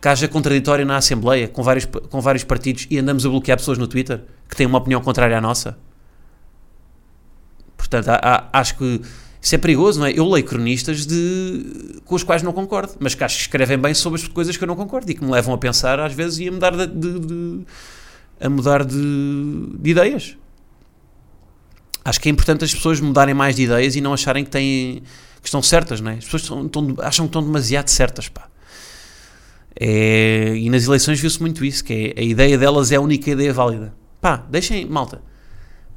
que 0.00 0.08
haja 0.08 0.26
contraditório 0.26 0.84
na 0.84 0.96
Assembleia 0.96 1.46
com 1.46 1.62
vários, 1.62 1.84
com 1.84 2.20
vários 2.20 2.42
partidos 2.42 2.86
e 2.90 2.98
andamos 2.98 3.24
a 3.24 3.28
bloquear 3.28 3.58
pessoas 3.58 3.78
no 3.78 3.86
Twitter 3.86 4.22
que 4.48 4.56
têm 4.56 4.66
uma 4.66 4.78
opinião 4.78 5.00
contrária 5.00 5.36
à 5.36 5.40
nossa. 5.40 5.78
Portanto, 7.76 8.08
há, 8.08 8.48
há, 8.52 8.60
acho 8.60 8.76
que 8.76 9.00
isso 9.42 9.54
é 9.54 9.58
perigoso, 9.58 9.98
não 9.98 10.06
é? 10.06 10.12
Eu 10.12 10.28
leio 10.28 10.44
cronistas 10.44 11.06
de, 11.06 12.00
com 12.04 12.14
os 12.14 12.22
quais 12.22 12.42
não 12.42 12.52
concordo, 12.52 12.92
mas 13.00 13.14
que 13.14 13.24
acho 13.24 13.36
que 13.36 13.42
escrevem 13.42 13.78
bem 13.78 13.94
sobre 13.94 14.20
as 14.20 14.28
coisas 14.28 14.56
que 14.56 14.62
eu 14.62 14.68
não 14.68 14.76
concordo 14.76 15.10
e 15.10 15.14
que 15.14 15.24
me 15.24 15.30
levam 15.30 15.54
a 15.54 15.58
pensar, 15.58 15.98
às 15.98 16.12
vezes, 16.12 16.38
e 16.40 16.48
a 16.48 16.52
mudar 16.52 16.76
de, 16.76 16.86
de, 16.86 17.20
de 17.20 17.60
a 18.38 18.50
mudar 18.50 18.84
de, 18.84 18.96
de, 19.78 19.90
ideias. 19.90 20.36
Acho 22.04 22.20
que 22.20 22.28
é 22.28 22.32
importante 22.32 22.64
as 22.64 22.74
pessoas 22.74 23.00
mudarem 23.00 23.34
mais 23.34 23.56
de 23.56 23.62
ideias 23.62 23.96
e 23.96 24.00
não 24.00 24.12
acharem 24.12 24.44
que 24.44 24.50
têm 24.50 25.02
que 25.40 25.48
estão 25.48 25.62
certas, 25.62 26.02
não 26.02 26.10
é? 26.10 26.14
As 26.16 26.24
pessoas 26.26 26.42
estão, 26.42 26.94
acham 26.98 27.24
que 27.24 27.30
estão 27.30 27.42
demasiado 27.42 27.88
certas, 27.88 28.28
pá. 28.28 28.46
É, 29.74 30.54
e 30.54 30.68
nas 30.68 30.84
eleições 30.84 31.18
viu-se 31.18 31.40
muito 31.40 31.64
isso, 31.64 31.82
que 31.82 32.12
é, 32.14 32.20
a 32.20 32.22
ideia 32.22 32.58
delas 32.58 32.92
é 32.92 32.96
a 32.96 33.00
única 33.00 33.30
ideia 33.30 33.54
válida. 33.54 33.94
Pá, 34.20 34.36
deixem, 34.50 34.84
malta, 34.84 35.22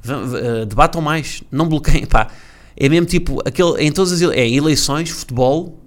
eh, 0.02 0.64
debatam 0.64 1.02
mais, 1.02 1.42
não 1.50 1.68
bloqueiem, 1.68 2.06
pá 2.06 2.30
é 2.76 2.88
mesmo 2.88 3.06
tipo, 3.06 3.40
aquele, 3.46 3.82
em 3.82 3.92
todas 3.92 4.12
as 4.12 4.22
é, 4.22 4.48
eleições, 4.48 5.10
futebol, 5.10 5.78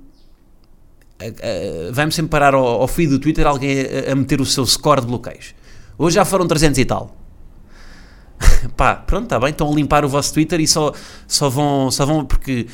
vai-me 1.91 2.11
sempre 2.11 2.29
parar 2.29 2.53
ao, 2.53 2.65
ao 2.65 2.87
feed 2.87 3.09
do 3.09 3.19
Twitter 3.19 3.45
alguém 3.45 3.81
a, 3.81 4.11
a, 4.11 4.15
meter 4.15 4.39
o 4.39 4.45
seu 4.45 4.65
score 4.65 5.01
de 5.01 5.07
bloqueios. 5.07 5.53
Hoje 5.97 6.15
já 6.15 6.25
foram 6.25 6.47
300 6.47 6.77
e 6.77 6.85
tal. 6.85 7.15
Pá, 8.77 8.95
pronto, 8.95 9.23
está 9.23 9.39
bem, 9.39 9.49
estão 9.49 9.71
a 9.71 9.75
limpar 9.75 10.05
o 10.05 10.09
vosso 10.09 10.33
Twitter 10.33 10.59
e 10.59 10.67
só, 10.67 10.93
só, 11.27 11.49
vão, 11.49 11.89
só 11.89 12.05
vão 12.05 12.23
porque. 12.25 12.67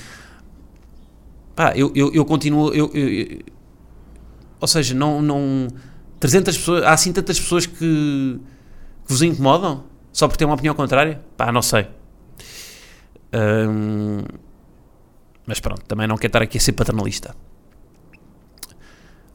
Pá, 1.55 1.71
eu, 1.75 1.91
eu, 1.95 2.11
eu 2.13 2.25
continuo. 2.25 2.73
Eu, 2.73 2.91
eu, 2.93 3.39
ou 4.59 4.67
seja, 4.67 4.93
não, 4.93 5.21
não. 5.21 5.67
300 6.19 6.57
pessoas. 6.57 6.83
Há 6.83 6.91
assim 6.91 7.13
tantas 7.13 7.39
pessoas 7.39 7.65
que 7.65 8.39
que 9.05 9.11
vos 9.11 9.21
incomodam? 9.21 9.83
Só 10.11 10.27
por 10.27 10.37
ter 10.37 10.45
uma 10.45 10.53
opinião 10.53 10.75
contrária? 10.75 11.21
Pá, 11.35 11.51
não 11.51 11.61
sei. 11.61 11.87
Hum, 13.33 14.23
mas 15.45 15.59
pronto, 15.59 15.83
também 15.85 16.07
não 16.07 16.15
quero 16.15 16.29
estar 16.29 16.41
aqui 16.41 16.57
a 16.57 16.61
ser 16.61 16.73
paternalista. 16.73 17.35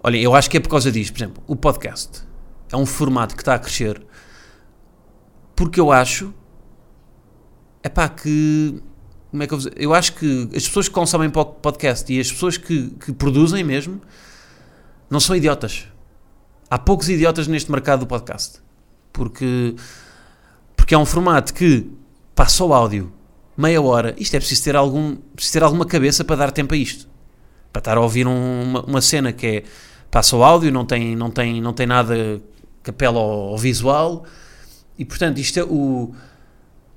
Olha, 0.02 0.16
eu 0.16 0.34
acho 0.34 0.48
que 0.48 0.56
é 0.56 0.60
por 0.60 0.68
causa 0.68 0.90
disto. 0.92 1.12
Por 1.12 1.18
exemplo, 1.18 1.42
o 1.46 1.56
podcast 1.56 2.22
é 2.72 2.76
um 2.76 2.86
formato 2.86 3.34
que 3.34 3.42
está 3.42 3.54
a 3.54 3.58
crescer 3.58 4.00
porque 5.56 5.80
eu 5.80 5.90
acho 5.90 6.32
é 7.82 7.88
pá 7.88 8.08
que 8.08 8.80
como 9.30 9.42
é 9.42 9.46
que 9.46 9.52
eu, 9.52 9.58
vou 9.58 9.68
dizer? 9.68 9.82
eu 9.82 9.92
acho 9.92 10.14
que 10.14 10.48
as 10.54 10.66
pessoas 10.66 10.88
que 10.88 10.94
consomem 10.94 11.28
podcast 11.30 12.10
e 12.12 12.20
as 12.20 12.30
pessoas 12.30 12.56
que, 12.56 12.90
que 12.90 13.12
produzem 13.12 13.62
mesmo 13.64 14.00
não 15.10 15.20
são 15.20 15.34
idiotas. 15.34 15.88
Há 16.70 16.78
poucos 16.78 17.08
idiotas 17.08 17.46
neste 17.46 17.70
mercado 17.70 18.00
do 18.00 18.06
podcast. 18.06 18.60
Porque, 19.12 19.74
porque 20.76 20.94
é 20.94 20.98
um 20.98 21.04
formato 21.04 21.52
que 21.52 21.90
passa 22.34 22.64
o 22.64 22.72
áudio 22.72 23.12
meia 23.58 23.82
hora. 23.82 24.14
Isto 24.16 24.36
é 24.36 24.38
preciso 24.38 24.62
ter, 24.62 24.76
algum, 24.76 25.16
preciso 25.34 25.54
ter 25.54 25.62
alguma 25.64 25.84
cabeça 25.84 26.24
para 26.24 26.36
dar 26.36 26.52
tempo 26.52 26.72
a 26.74 26.76
isto. 26.76 27.08
Para 27.72 27.80
estar 27.80 27.96
a 27.96 28.00
ouvir 28.00 28.26
um, 28.26 28.62
uma, 28.62 28.84
uma, 28.84 29.00
cena 29.00 29.32
que 29.32 29.46
é 29.46 29.62
passa 30.10 30.36
o 30.36 30.44
áudio, 30.44 30.72
não 30.72 30.86
tem, 30.86 31.16
não 31.16 31.30
tem, 31.30 31.60
não 31.60 31.72
tem 31.72 31.86
nada 31.86 32.40
que 32.82 33.04
ao, 33.04 33.58
visual. 33.58 34.24
E 34.96 35.04
portanto, 35.04 35.38
isto 35.38 35.58
é 35.58 35.64
o. 35.64 36.14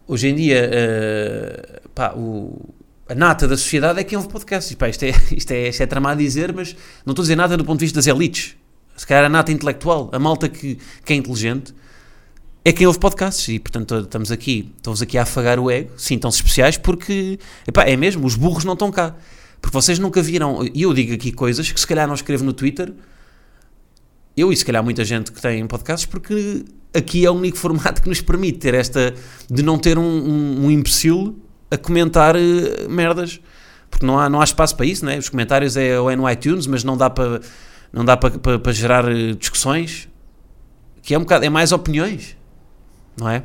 Hoje 0.08 0.28
em 0.28 0.36
dia, 0.36 0.70
uh, 0.70 1.90
pá, 1.90 2.14
o, 2.16 2.74
a 3.10 3.16
nata 3.16 3.48
da 3.48 3.58
sociedade 3.58 4.00
é 4.00 4.04
quem 4.04 4.18
ouve 4.18 4.30
podcasts. 4.30 4.74
Pá, 4.76 4.88
isto, 4.90 5.04
é, 5.04 5.10
isto, 5.32 5.52
é, 5.52 5.70
isto 5.70 5.82
é 5.82 5.86
tramado 5.88 6.22
a 6.22 6.24
dizer, 6.24 6.54
mas 6.54 6.76
não 7.06 7.12
estou 7.12 7.24
a 7.24 7.26
dizer 7.26 7.36
nada 7.36 7.58
do 7.58 7.66
ponto 7.66 7.80
de 7.80 7.86
vista 7.86 7.98
das 7.98 8.08
elites. 8.08 8.56
Se 8.96 9.08
calhar 9.08 9.26
a 9.26 9.30
nata 9.30 9.52
intelectual, 9.52 10.10
a 10.12 10.20
malta 10.20 10.48
que, 10.48 10.78
que 11.04 11.14
é 11.14 11.16
inteligente, 11.16 11.74
é 12.64 12.72
quem 12.72 12.88
ouve 12.88 13.00
podcasts. 13.00 13.48
E 13.48 13.60
portanto 13.60 14.00
estamos 14.00 14.32
aqui, 14.32 14.72
estamos 14.78 15.02
aqui 15.02 15.18
a 15.18 15.24
afagar 15.24 15.60
o 15.60 15.70
ego, 15.70 15.92
sintam-se 15.98 16.38
especiais, 16.38 16.78
porque 16.78 17.40
epá, 17.68 17.84
é 17.84 17.96
mesmo, 17.96 18.26
os 18.26 18.36
burros 18.36 18.64
não 18.64 18.74
estão 18.74 18.92
cá. 18.92 19.16
Porque 19.62 19.76
vocês 19.76 20.00
nunca 20.00 20.22
viram, 20.22 20.68
e 20.74 20.82
eu 20.82 20.94
digo 20.94 21.14
aqui 21.14 21.32
coisas 21.32 21.72
que 21.72 21.80
se 21.80 21.86
calhar 21.86 22.08
não 22.08 22.16
escrevo 22.16 22.44
no 22.44 22.52
Twitter, 22.52 22.92
eu 24.36 24.52
e 24.52 24.56
se 24.56 24.66
calhar 24.66 24.84
muita 24.84 25.06
gente 25.06 25.32
que 25.32 25.40
tem 25.40 25.66
podcasts, 25.68 26.06
porque 26.06 26.66
aqui 26.94 27.26
é 27.26 27.30
o 27.30 27.34
único 27.34 27.58
formato 27.58 28.02
que 28.02 28.10
nos 28.10 28.22
permite 28.22 28.60
ter 28.60 28.74
esta, 28.74 29.14
de 29.50 29.62
não 29.62 29.78
ter 29.78 29.98
um, 30.00 30.04
um, 30.04 30.66
um 30.66 30.72
imbecil 30.72 31.40
a 31.70 31.78
comentar 31.78 32.36
uh, 32.36 32.90
merdas, 32.90 33.40
porque 33.90 34.06
não 34.06 34.20
há, 34.20 34.30
não 34.30 34.42
há 34.42 34.44
espaço 34.44 34.76
para 34.76 34.86
isso, 34.86 35.06
né? 35.06 35.18
os 35.18 35.30
comentários 35.30 35.78
é, 35.78 36.00
ou 36.00 36.10
é 36.10 36.16
no 36.16 36.30
iTunes, 36.30 36.66
mas 36.66 36.84
não 36.84 36.98
dá 36.98 37.10
para 37.10 37.42
não 37.94 38.06
dá 38.06 38.16
para, 38.16 38.40
para, 38.40 38.58
para 38.58 38.72
gerar 38.72 39.06
uh, 39.06 39.36
discussões, 39.36 40.08
que 41.02 41.14
é 41.14 41.18
um 41.18 41.22
bocado, 41.22 41.46
é 41.46 41.50
mais 41.50 41.72
opiniões, 41.72 42.38
não 43.18 43.30
é? 43.30 43.44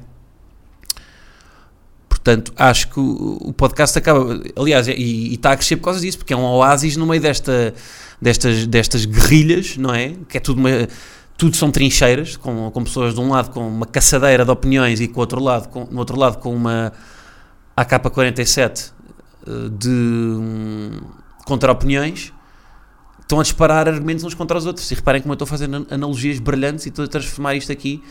Portanto, 2.08 2.52
acho 2.56 2.88
que 2.88 2.99
o, 2.99 3.52
podcast 3.56 3.96
acaba, 3.96 4.42
aliás, 4.56 4.88
e, 4.88 4.92
e, 4.92 5.35
está 5.35 5.52
a 5.52 5.56
crescer 5.56 5.76
por 5.76 5.85
causa 5.85 6.00
disso, 6.00 6.18
porque 6.18 6.32
é 6.32 6.37
um 6.37 6.42
oásis 6.42 6.96
no 6.96 7.06
meio 7.06 7.23
desta, 7.23 7.73
destas, 8.20 8.66
destas 8.66 9.04
guerrilhas, 9.04 9.76
não 9.76 9.94
é? 9.94 10.14
Que 10.28 10.38
é 10.38 10.40
tudo 10.40 10.58
uma, 10.58 10.88
tudo 11.37 11.56
são 11.56 11.70
trincheiras, 11.70 12.37
com, 12.37 12.70
com 12.70 12.82
pessoas 12.82 13.14
de 13.14 13.20
um 13.20 13.30
lado 13.30 13.50
com 13.50 13.68
uma 13.68 13.87
caçadeira 13.87 14.44
de 14.44 14.50
opiniões 14.50 15.00
e 15.00 15.06
com 15.06 15.20
outro 15.20 15.40
lado, 15.40 15.68
com, 15.68 15.85
no 15.85 15.99
outro 15.99 16.18
lado 16.18 16.38
com 16.38 16.54
uma 16.54 16.92
AK-47 17.76 18.90
eh, 19.46 19.50
de 19.78 19.88
um, 19.88 20.90
contra-opiniões, 21.44 22.32
estão 23.20 23.38
a 23.38 23.42
disparar 23.42 23.87
argumentos 23.87 24.25
uns 24.25 24.35
contra 24.35 24.56
os 24.56 24.66
outros. 24.66 24.90
E 24.90 24.94
reparem 24.94 25.20
como 25.20 25.32
eu 25.32 25.35
estou 25.35 25.44
a 25.44 25.49
fazer 25.49 25.68
analogias 25.90 26.38
brilhantes 26.38 26.87
e 26.87 26.88
estou 26.88 27.04
a 27.04 27.08
transformar 27.08 27.54
isto 27.54 27.70
aqui 27.70 28.02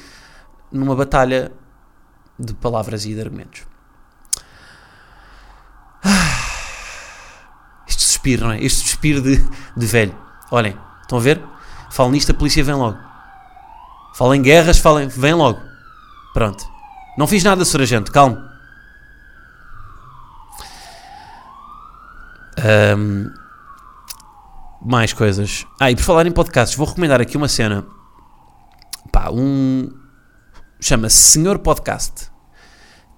numa 0.75 0.95
batalha 0.95 1.51
de 2.37 2.53
palavras 2.53 3.05
e 3.05 3.13
de 3.13 3.21
argumentos. 3.21 3.63
Este 7.87 8.03
suspiro, 8.03 8.45
não 8.45 8.51
é? 8.51 8.63
Este 8.63 8.79
suspiro 8.79 9.21
de, 9.21 9.37
de 9.77 9.85
velho. 9.85 10.15
Olhem, 10.51 10.75
estão 11.01 11.19
a 11.19 11.21
ver? 11.21 11.41
Falo 11.91 12.11
nisto, 12.11 12.31
a 12.31 12.33
polícia 12.33 12.63
vem 12.63 12.73
logo. 12.73 12.97
Falo 14.15 14.33
em 14.33 14.41
guerras, 14.41 14.79
falem, 14.79 15.07
vem 15.07 15.33
logo. 15.33 15.61
Pronto. 16.33 16.65
Não 17.17 17.27
fiz 17.27 17.43
nada, 17.43 17.63
Sr. 17.63 17.81
Agente, 17.81 18.11
calmo. 18.11 18.37
Um, 22.97 23.31
mais 24.81 25.13
coisas. 25.13 25.65
Ah, 25.79 25.91
e 25.91 25.95
por 25.95 26.03
falar 26.03 26.25
em 26.25 26.31
podcasts, 26.31 26.77
vou 26.77 26.87
recomendar 26.87 27.21
aqui 27.21 27.37
uma 27.37 27.47
cena. 27.47 27.85
Pá, 29.11 29.29
um. 29.31 29.89
Chama-se 30.79 31.17
Senhor 31.17 31.59
Podcast. 31.59 32.31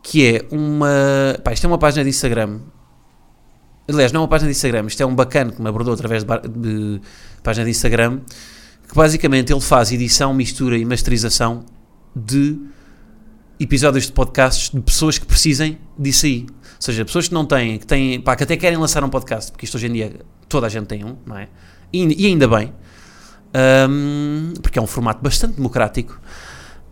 Que 0.01 0.35
é 0.35 0.47
uma. 0.51 1.37
Pá, 1.43 1.51
isto 1.53 1.65
é 1.65 1.67
uma 1.67 1.77
página 1.77 2.03
de 2.03 2.09
Instagram 2.09 2.59
Aliás, 3.89 4.11
não 4.11 4.19
é 4.19 4.21
uma 4.23 4.27
página 4.27 4.51
de 4.51 4.57
Instagram, 4.57 4.85
isto 4.87 5.01
é 5.01 5.05
um 5.05 5.15
bacana 5.15 5.51
que 5.51 5.61
me 5.61 5.69
abordou 5.69 5.93
através 5.93 6.23
de, 6.23 6.49
de 6.49 7.01
página 7.41 7.63
de 7.63 7.71
Instagram, 7.71 8.19
que 8.85 8.93
basicamente 8.93 9.53
ele 9.53 9.61
faz 9.61 9.93
edição, 9.93 10.33
mistura 10.33 10.77
e 10.77 10.83
masterização 10.83 11.63
de 12.13 12.59
episódios 13.57 14.07
de 14.07 14.11
podcasts 14.11 14.71
de 14.71 14.81
pessoas 14.81 15.17
que 15.17 15.25
precisem 15.25 15.77
disso 15.97 16.25
aí. 16.25 16.45
Ou 16.49 16.81
seja, 16.81 17.05
pessoas 17.05 17.29
que 17.29 17.33
não 17.33 17.45
têm, 17.45 17.77
que 17.77 17.87
têm, 17.87 18.19
pá, 18.19 18.35
que 18.35 18.43
até 18.43 18.57
querem 18.57 18.77
lançar 18.77 19.01
um 19.05 19.09
podcast, 19.09 19.51
porque 19.51 19.63
isto 19.63 19.75
hoje 19.75 19.87
em 19.87 19.93
dia 19.93 20.19
toda 20.49 20.67
a 20.67 20.69
gente 20.69 20.87
tem 20.87 21.05
um, 21.05 21.15
não 21.25 21.37
é? 21.37 21.47
E, 21.93 22.23
e 22.23 22.27
ainda 22.27 22.45
bem, 22.45 22.73
um, 23.89 24.53
porque 24.61 24.77
é 24.77 24.81
um 24.81 24.87
formato 24.87 25.23
bastante 25.23 25.55
democrático. 25.55 26.19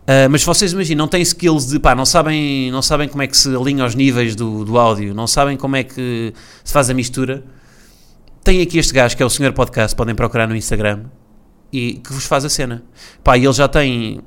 Uh, 0.06 0.30
mas 0.30 0.44
vocês 0.44 0.72
imaginam, 0.72 1.04
não 1.04 1.08
têm 1.08 1.20
skills 1.20 1.66
de 1.66 1.80
pá, 1.80 1.92
não 1.92 2.06
sabem, 2.06 2.70
não 2.70 2.80
sabem 2.80 3.08
como 3.08 3.22
é 3.22 3.26
que 3.26 3.36
se 3.36 3.52
alinha 3.54 3.84
os 3.84 3.96
níveis 3.96 4.36
do, 4.36 4.64
do 4.64 4.78
áudio, 4.78 5.12
não 5.12 5.26
sabem 5.26 5.56
como 5.56 5.74
é 5.74 5.82
que 5.82 6.32
se 6.62 6.72
faz 6.72 6.88
a 6.88 6.94
mistura. 6.94 7.42
Tem 8.44 8.62
aqui 8.62 8.78
este 8.78 8.92
gajo 8.92 9.16
que 9.16 9.22
é 9.24 9.26
o 9.26 9.30
Senhor 9.30 9.52
Podcast, 9.52 9.96
podem 9.96 10.14
procurar 10.14 10.46
no 10.46 10.54
Instagram 10.54 11.06
e 11.72 11.94
que 11.94 12.12
vos 12.12 12.24
faz 12.24 12.44
a 12.44 12.48
cena. 12.48 12.84
Pá, 13.24 13.36
e 13.36 13.44
ele 13.44 13.52
já 13.52 13.66
tem, 13.66 14.20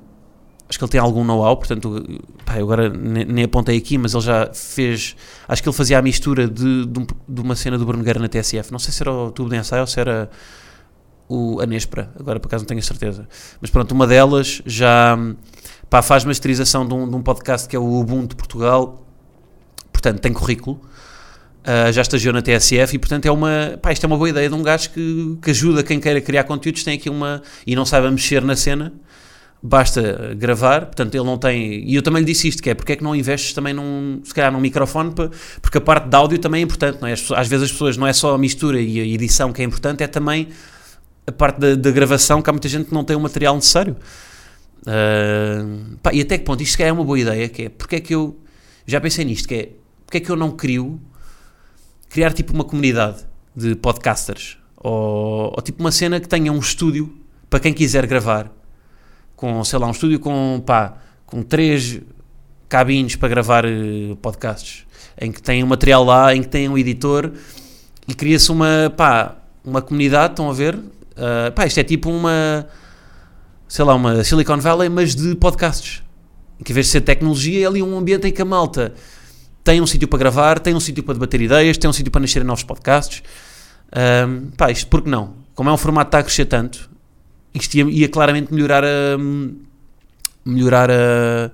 acho 0.67 0.77
que 0.77 0.83
ele 0.83 0.91
tem 0.91 0.99
algum 0.99 1.23
know-how, 1.23 1.55
portanto, 1.55 2.03
pá, 2.43 2.59
eu 2.59 2.65
agora 2.65 2.89
nem, 2.89 3.23
nem, 3.23 3.45
apontei 3.45 3.77
aqui, 3.77 3.97
mas 3.97 4.13
ele 4.13 4.23
já 4.23 4.49
fez, 4.53 5.15
acho 5.47 5.63
que 5.63 5.69
ele 5.69 5.77
fazia 5.77 5.97
a 5.97 6.01
mistura 6.01 6.45
de, 6.45 6.87
de, 6.87 7.07
de 7.25 7.41
uma 7.41 7.55
cena 7.55 7.77
do 7.77 7.85
Bruno 7.85 8.03
Guerra 8.03 8.19
na 8.19 8.27
TSF. 8.27 8.69
Não 8.69 8.79
sei 8.79 8.91
se 8.91 9.01
era 9.01 9.13
o 9.13 9.31
tubo 9.31 9.49
de 9.49 9.55
ensaio 9.55 9.79
ou 9.79 9.87
se 9.87 9.97
era 9.97 10.29
o, 11.29 11.61
a 11.61 11.65
Nespra, 11.65 12.11
agora 12.19 12.39
por 12.39 12.47
acaso 12.47 12.63
não 12.63 12.67
tenho 12.67 12.79
a 12.79 12.83
certeza. 12.83 13.27
Mas 13.61 13.69
pronto, 13.69 13.93
uma 13.93 14.05
delas 14.05 14.61
já 14.65 15.17
Pá, 15.89 16.03
faz 16.03 16.23
masterização 16.23 16.87
de 16.87 16.93
um, 16.93 17.09
de 17.09 17.15
um 17.15 17.23
podcast 17.23 17.67
que 17.67 17.75
é 17.75 17.79
o 17.79 17.99
Ubuntu 17.99 18.35
Portugal, 18.35 19.03
portanto 19.91 20.19
tem 20.19 20.31
currículo, 20.31 20.79
uh, 21.65 21.91
já 21.91 22.03
estagiou 22.03 22.31
na 22.31 22.43
TSF 22.43 22.95
e 22.95 22.99
portanto 22.99 23.25
é 23.25 23.31
uma, 23.31 23.79
pá, 23.81 23.91
isto 23.91 24.03
é 24.03 24.07
uma 24.07 24.15
boa 24.15 24.29
ideia 24.29 24.47
de 24.47 24.53
um 24.53 24.61
gajo 24.61 24.91
que, 24.91 25.37
que 25.41 25.49
ajuda 25.49 25.81
quem 25.81 25.99
queira 25.99 26.21
criar 26.21 26.43
conteúdos, 26.43 26.83
tem 26.83 26.93
aqui 26.93 27.09
uma, 27.09 27.41
e 27.65 27.75
não 27.75 27.85
saiba 27.85 28.11
mexer 28.11 28.43
na 28.43 28.55
cena, 28.55 28.93
basta 29.63 30.35
gravar, 30.37 30.85
portanto 30.85 31.15
ele 31.15 31.23
não 31.23 31.39
tem, 31.39 31.89
e 31.89 31.95
eu 31.95 32.03
também 32.03 32.19
lhe 32.19 32.27
disse 32.27 32.47
isto, 32.47 32.61
que 32.61 32.69
é 32.69 32.75
porque 32.75 32.91
é 32.91 32.95
que 32.95 33.03
não 33.03 33.15
investes 33.15 33.53
também 33.53 33.73
num, 33.73 34.21
se 34.23 34.31
calhar 34.31 34.51
num 34.51 34.59
microfone, 34.59 35.11
porque 35.59 35.79
a 35.79 35.81
parte 35.81 36.07
de 36.07 36.15
áudio 36.15 36.37
também 36.37 36.61
é 36.61 36.63
importante, 36.65 36.99
não 37.01 37.07
é? 37.07 37.13
Às 37.13 37.47
vezes 37.47 37.63
as 37.63 37.71
pessoas, 37.71 37.97
não 37.97 38.05
é 38.05 38.13
só 38.13 38.35
a 38.35 38.37
mistura 38.37 38.79
e 38.79 38.99
a 38.99 39.03
edição 39.03 39.51
que 39.51 39.63
é 39.63 39.65
importante, 39.65 40.03
é 40.03 40.07
também 40.07 40.49
a 41.29 41.31
parte 41.31 41.59
da, 41.59 41.75
da 41.75 41.91
gravação, 41.91 42.41
que 42.41 42.49
há 42.49 42.53
muita 42.53 42.67
gente 42.67 42.87
que 42.87 42.93
não 42.93 43.03
tem 43.03 43.15
o 43.15 43.19
material 43.19 43.55
necessário. 43.55 43.95
Uh, 44.81 45.97
pá, 46.01 46.13
e 46.13 46.21
até 46.21 46.37
que 46.37 46.43
ponto, 46.43 46.61
isto 46.63 46.81
é 46.81 46.91
uma 46.91 47.03
boa 47.03 47.19
ideia, 47.19 47.47
que 47.47 47.63
é, 47.63 47.69
porque 47.69 47.97
é 47.97 47.99
que 47.99 48.15
eu, 48.15 48.37
já 48.85 48.99
pensei 48.99 49.25
nisto, 49.25 49.47
que 49.47 49.55
é, 49.55 49.69
porque 50.05 50.17
é 50.17 50.21
que 50.21 50.29
eu 50.29 50.35
não 50.35 50.51
crio, 50.51 50.99
criar 52.09 52.33
tipo 52.33 52.53
uma 52.53 52.63
comunidade 52.63 53.25
de 53.55 53.75
podcasters, 53.75 54.57
ou, 54.77 55.53
ou 55.55 55.61
tipo 55.61 55.81
uma 55.81 55.91
cena 55.91 56.19
que 56.19 56.27
tenha 56.27 56.51
um 56.51 56.59
estúdio, 56.59 57.13
para 57.49 57.59
quem 57.59 57.73
quiser 57.73 58.05
gravar, 58.07 58.51
com, 59.35 59.63
sei 59.63 59.79
lá, 59.79 59.87
um 59.87 59.91
estúdio 59.91 60.19
com, 60.19 60.61
pá, 60.65 60.97
com 61.25 61.43
três 61.43 62.01
cabines 62.67 63.15
para 63.15 63.29
gravar 63.29 63.65
uh, 63.65 64.15
podcasts, 64.21 64.85
em 65.19 65.31
que 65.31 65.41
tem 65.41 65.63
um 65.63 65.67
material 65.67 66.03
lá, 66.03 66.33
em 66.33 66.41
que 66.41 66.47
tem 66.47 66.69
um 66.69 66.77
editor, 66.77 67.31
e 68.07 68.13
cria-se 68.13 68.51
uma, 68.51 68.91
pá, 68.95 69.35
uma 69.63 69.81
comunidade, 69.81 70.33
estão 70.33 70.49
a 70.49 70.53
ver? 70.53 70.79
Uh, 71.19 71.51
pá, 71.51 71.65
isto 71.65 71.79
é 71.79 71.83
tipo 71.83 72.09
uma 72.09 72.65
sei 73.69 73.85
lá, 73.85 73.93
uma 73.93 74.23
Silicon 74.23 74.57
Valley, 74.57 74.89
mas 74.89 75.15
de 75.15 75.35
podcasts. 75.35 76.03
Que 76.65 76.73
em 76.73 76.75
vez 76.75 76.87
de 76.87 76.91
ser 76.91 77.01
tecnologia, 77.01 77.63
é 77.63 77.67
ali 77.67 77.81
um 77.81 77.97
ambiente 77.97 78.27
em 78.27 78.33
que 78.33 78.41
a 78.41 78.45
malta 78.45 78.93
tem 79.63 79.79
um 79.79 79.87
sítio 79.87 80.07
para 80.07 80.19
gravar, 80.19 80.59
tem 80.59 80.75
um 80.75 80.79
sítio 80.79 81.03
para 81.03 81.13
debater 81.13 81.39
ideias, 81.39 81.77
tem 81.77 81.89
um 81.89 81.93
sítio 81.93 82.11
para 82.11 82.19
nascer 82.19 82.43
novos 82.43 82.63
podcasts. 82.63 83.21
Um, 84.27 84.49
pá, 84.57 84.71
isto 84.71 84.87
porque 84.87 85.09
não? 85.09 85.35
Como 85.53 85.69
é 85.69 85.73
um 85.73 85.77
formato 85.77 86.07
que 86.07 86.09
está 86.09 86.19
a 86.19 86.23
crescer 86.23 86.45
tanto, 86.45 86.89
isto 87.53 87.75
ia, 87.75 87.83
ia 87.83 88.09
claramente 88.09 88.51
melhorar 88.51 88.83
a. 88.83 89.17
melhorar 90.43 90.89
a. 90.89 91.51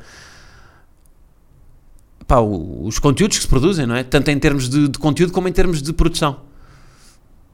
Pá, 2.25 2.39
os 2.39 2.97
conteúdos 2.97 3.37
que 3.37 3.43
se 3.43 3.49
produzem, 3.49 3.85
não 3.85 3.95
é? 3.95 4.03
Tanto 4.03 4.31
em 4.31 4.39
termos 4.39 4.69
de, 4.69 4.87
de 4.87 4.97
conteúdo 4.97 5.31
como 5.33 5.47
em 5.47 5.51
termos 5.51 5.81
de 5.81 5.93
produção. 5.93 6.39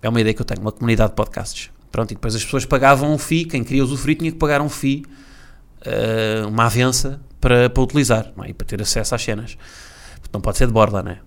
É 0.01 0.07
uma 0.07 0.21
ideia 0.21 0.33
que 0.33 0.41
eu 0.41 0.45
tenho, 0.45 0.61
uma 0.61 0.71
comunidade 0.71 1.09
de 1.09 1.15
podcasts. 1.15 1.69
Pronto, 1.91 2.11
e 2.11 2.15
depois 2.15 2.35
as 2.35 2.43
pessoas 2.43 2.65
pagavam 2.65 3.13
um 3.13 3.17
FII, 3.17 3.45
quem 3.45 3.63
queria 3.63 3.83
usufruir 3.83 4.17
tinha 4.17 4.31
que 4.31 4.37
pagar 4.37 4.61
um 4.61 4.69
FII, 4.69 5.05
uh, 5.85 6.47
uma 6.47 6.65
avença, 6.65 7.19
para, 7.41 7.69
para 7.69 7.83
utilizar 7.83 8.31
é? 8.43 8.49
e 8.49 8.53
para 8.53 8.67
ter 8.67 8.81
acesso 8.81 9.15
às 9.15 9.21
cenas. 9.21 9.57
Não 10.31 10.39
pode 10.39 10.57
ser 10.57 10.67
de 10.67 10.73
borla, 10.73 11.03
não 11.03 11.11
é? 11.11 11.19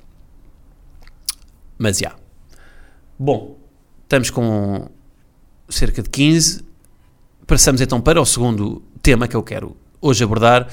Mas 1.77 1.99
já. 1.99 2.15
Bom, 3.19 3.59
estamos 4.05 4.31
com 4.31 4.89
cerca 5.69 6.03
de 6.03 6.09
15. 6.09 6.65
Passamos 7.47 7.81
então 7.81 8.01
para 8.01 8.21
o 8.21 8.25
segundo 8.25 8.83
tema 9.03 9.29
que 9.29 9.37
eu 9.37 9.43
quero 9.43 9.77
hoje 10.01 10.25
abordar, 10.25 10.69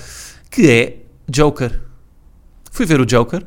que 0.50 0.70
é 0.70 0.98
Joker. 1.28 1.82
Fui 2.72 2.86
ver 2.86 3.02
o 3.02 3.06
Joker. 3.06 3.46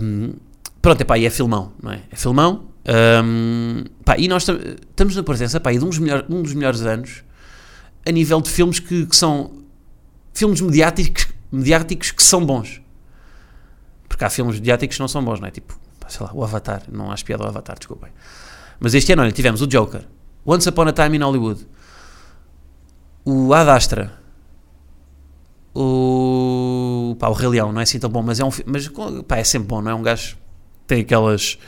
Um, 0.00 0.34
pronto, 0.80 1.00
epá, 1.00 1.18
e 1.18 1.24
é 1.24 1.30
filmão, 1.30 1.72
não 1.82 1.90
é? 1.90 2.02
É 2.10 2.16
filmão. 2.16 2.68
Um, 2.88 3.84
pá, 4.04 4.16
e 4.16 4.28
nós 4.28 4.46
estamos 4.46 5.16
na 5.16 5.22
presença 5.22 5.58
pá, 5.58 5.72
de 5.72 5.78
um 5.78 5.88
dos, 5.88 5.98
melhor, 5.98 6.24
um 6.28 6.42
dos 6.42 6.54
melhores 6.54 6.82
anos 6.82 7.24
a 8.06 8.12
nível 8.12 8.40
de 8.40 8.48
filmes 8.48 8.78
que, 8.78 9.06
que 9.06 9.16
são 9.16 9.50
filmes 10.32 10.60
mediáticos, 10.60 11.28
mediáticos 11.50 12.12
que 12.12 12.22
são 12.22 12.44
bons. 12.44 12.80
Porque 14.08 14.24
há 14.24 14.30
filmes 14.30 14.60
mediáticos 14.60 14.96
que 14.96 15.00
não 15.00 15.08
são 15.08 15.24
bons, 15.24 15.40
não 15.40 15.48
é? 15.48 15.50
Tipo, 15.50 15.76
sei 16.08 16.24
lá, 16.24 16.32
o 16.32 16.44
Avatar. 16.44 16.82
Não 16.90 17.10
acho 17.10 17.24
piada 17.24 17.44
o 17.44 17.46
Avatar, 17.48 17.76
desculpem. 17.76 18.10
Mas 18.78 18.94
este 18.94 19.12
ano, 19.12 19.22
olha, 19.22 19.32
tivemos 19.32 19.60
o 19.62 19.66
Joker, 19.66 20.06
Once 20.44 20.68
Upon 20.68 20.82
a 20.88 20.92
Time 20.92 21.16
in 21.16 21.22
Hollywood, 21.22 21.66
o 23.24 23.52
Ad 23.52 23.68
Astra, 23.70 24.12
o, 25.74 27.16
pá, 27.18 27.28
o 27.28 27.32
Rei 27.32 27.48
Leão, 27.48 27.72
não 27.72 27.80
é 27.80 27.82
assim 27.82 27.98
tão 27.98 28.08
bom, 28.08 28.22
mas 28.22 28.38
é 28.38 28.44
um 28.44 28.50
mas 28.64 28.88
pá, 29.26 29.38
é 29.38 29.44
sempre 29.44 29.68
bom, 29.68 29.82
não 29.82 29.90
é? 29.90 29.94
Um 29.94 30.02
gajo 30.02 30.36
tem 30.86 31.00
aquelas 31.00 31.58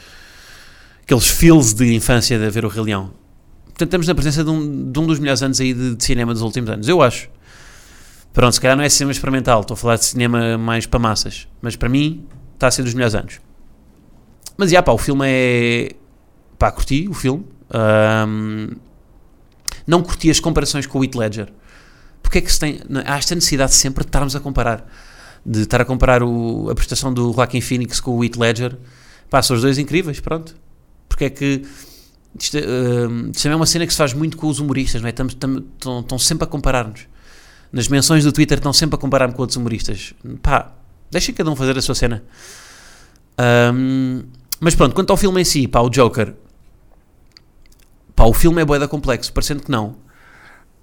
aqueles 1.08 1.26
feels 1.26 1.72
de 1.72 1.94
infância 1.94 2.38
de 2.38 2.50
ver 2.50 2.66
o 2.66 2.68
Rei 2.68 2.82
Leão. 2.82 3.10
Portanto, 3.64 3.84
estamos 3.88 4.06
na 4.06 4.14
presença 4.14 4.44
de 4.44 4.50
um, 4.50 4.92
de 4.92 4.98
um 4.98 5.06
dos 5.06 5.18
melhores 5.18 5.42
anos 5.42 5.58
aí 5.58 5.72
de, 5.72 5.94
de, 5.94 6.04
cinema 6.04 6.34
dos 6.34 6.42
últimos 6.42 6.68
anos, 6.68 6.86
eu 6.86 7.00
acho. 7.00 7.30
Pronto, 8.34 8.52
se 8.52 8.60
calhar 8.60 8.76
não 8.76 8.84
é 8.84 8.90
cinema 8.90 9.12
experimental, 9.12 9.62
estou 9.62 9.74
a 9.74 9.76
falar 9.78 9.96
de 9.96 10.04
cinema 10.04 10.58
mais 10.58 10.84
para 10.84 10.98
massas, 10.98 11.48
mas 11.62 11.76
para 11.76 11.88
mim 11.88 12.26
está 12.52 12.66
a 12.66 12.70
ser 12.70 12.82
dos 12.82 12.92
melhores 12.92 13.14
anos. 13.14 13.40
Mas, 14.58 14.70
já, 14.70 14.82
pá, 14.82 14.92
o 14.92 14.98
filme 14.98 15.24
é... 15.26 15.90
Pá, 16.58 16.70
curti 16.70 17.08
o 17.08 17.14
filme. 17.14 17.46
Um, 18.28 18.76
não 19.86 20.02
curti 20.02 20.28
as 20.28 20.40
comparações 20.40 20.84
com 20.84 20.98
o 20.98 21.04
Heath 21.04 21.14
Ledger. 21.14 21.48
Porque 22.20 22.38
é 22.38 22.40
que 22.42 22.52
se 22.52 22.60
tem... 22.60 22.80
Há 23.06 23.16
esta 23.16 23.34
necessidade 23.34 23.72
sempre 23.72 24.04
de 24.04 24.08
estarmos 24.08 24.36
a 24.36 24.40
comparar. 24.40 24.84
De 25.46 25.60
estar 25.60 25.80
a 25.80 25.84
comparar 25.84 26.22
o, 26.22 26.68
a 26.68 26.74
prestação 26.74 27.14
do 27.14 27.32
Joaquin 27.32 27.60
Phoenix 27.60 28.00
com 28.00 28.10
o 28.10 28.24
Heath 28.24 28.36
Ledger. 28.36 28.76
Pá, 29.30 29.40
são 29.40 29.56
os 29.56 29.62
dois 29.62 29.78
incríveis, 29.78 30.18
pronto. 30.18 30.54
Porque 31.08 31.24
é 31.24 31.30
que... 31.30 31.62
Isto, 32.38 32.58
uh, 32.58 33.30
isto 33.34 33.48
é 33.48 33.56
uma 33.56 33.66
cena 33.66 33.86
que 33.86 33.92
se 33.92 33.98
faz 33.98 34.12
muito 34.12 34.36
com 34.36 34.46
os 34.46 34.60
humoristas, 34.60 35.00
não 35.00 35.08
é? 35.08 35.10
Estão 35.12 36.18
sempre 36.18 36.44
a 36.44 36.46
comparar-nos. 36.46 37.06
Nas 37.72 37.88
menções 37.88 38.24
do 38.24 38.32
Twitter 38.32 38.58
estão 38.58 38.72
sempre 38.72 38.96
a 38.96 38.98
comparar-me 38.98 39.34
com 39.34 39.42
outros 39.42 39.56
humoristas. 39.56 40.14
Pá, 40.40 40.72
deixem 41.10 41.34
cada 41.34 41.50
um 41.50 41.56
fazer 41.56 41.76
a 41.76 41.82
sua 41.82 41.94
cena. 41.94 42.22
Um, 43.74 44.22
mas 44.60 44.74
pronto, 44.74 44.94
quanto 44.94 45.10
ao 45.10 45.16
filme 45.16 45.40
em 45.40 45.44
si, 45.44 45.68
pá, 45.68 45.80
o 45.80 45.88
Joker, 45.88 46.34
pá, 48.14 48.24
o 48.24 48.32
filme 48.32 48.62
é 48.62 48.64
boeda 48.64 48.88
complexo, 48.88 49.32
parecendo 49.32 49.62
que 49.62 49.70
não. 49.70 49.96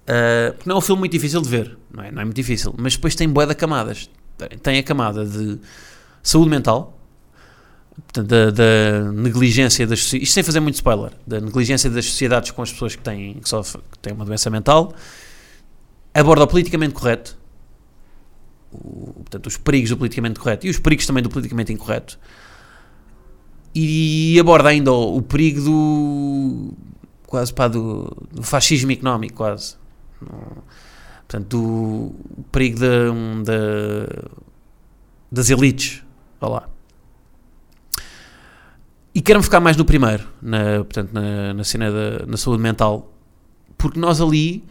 Uh, 0.08 0.52
porque 0.54 0.68
não 0.68 0.76
é 0.76 0.78
um 0.78 0.82
filme 0.82 1.00
muito 1.00 1.12
difícil 1.12 1.42
de 1.42 1.48
ver, 1.48 1.76
não 1.92 2.04
é, 2.04 2.10
não 2.10 2.22
é 2.22 2.24
muito 2.24 2.36
difícil, 2.36 2.74
mas 2.78 2.94
depois 2.94 3.14
tem 3.14 3.28
boeda 3.28 3.54
camadas. 3.54 4.08
Tem 4.62 4.78
a 4.78 4.82
camada 4.82 5.24
de 5.24 5.58
saúde 6.22 6.50
mental, 6.50 6.95
da, 8.12 8.50
da 8.50 9.12
negligência 9.12 9.86
das 9.86 10.12
isto 10.12 10.32
sem 10.32 10.42
fazer 10.42 10.60
muito 10.60 10.74
spoiler, 10.74 11.12
da 11.26 11.40
negligência 11.40 11.88
das 11.90 12.06
sociedades 12.06 12.50
com 12.50 12.62
as 12.62 12.72
pessoas 12.72 12.94
que 12.94 13.02
têm, 13.02 13.34
que 13.34 13.48
sofrem, 13.48 13.82
que 13.90 13.98
têm 13.98 14.12
uma 14.12 14.24
doença 14.24 14.50
mental, 14.50 14.94
aborda 16.14 16.44
o 16.44 16.46
politicamente 16.46 16.94
correto, 16.94 17.38
o, 18.72 19.12
portanto, 19.14 19.46
os 19.46 19.56
perigos 19.56 19.90
do 19.90 19.96
politicamente 19.96 20.38
correto 20.38 20.66
e 20.66 20.70
os 20.70 20.78
perigos 20.78 21.06
também 21.06 21.22
do 21.22 21.30
politicamente 21.30 21.72
incorreto 21.72 22.18
e 23.74 24.38
aborda 24.40 24.70
ainda 24.70 24.92
o, 24.92 25.16
o 25.16 25.22
perigo 25.22 25.60
do 25.60 26.74
quase 27.26 27.52
pá, 27.52 27.68
do, 27.68 28.16
do 28.32 28.42
fascismo 28.42 28.92
económico 28.92 29.36
quase. 29.36 29.76
Portanto 31.28 31.48
do 31.48 32.14
perigo 32.52 32.78
das 35.30 35.50
elites 35.50 36.02
Vá 36.40 36.48
lá 36.48 36.68
e 39.16 39.20
quero-me 39.22 39.44
focar 39.44 39.60
mais 39.60 39.76
no 39.76 39.84
primeiro 39.84 40.28
na, 40.40 40.84
portanto, 40.84 41.12
na, 41.12 41.54
na 41.54 41.64
cena 41.64 41.90
da 41.90 42.26
na 42.26 42.36
saúde 42.36 42.62
mental 42.62 43.12
porque 43.78 43.98
nós 43.98 44.20
ali 44.20 44.64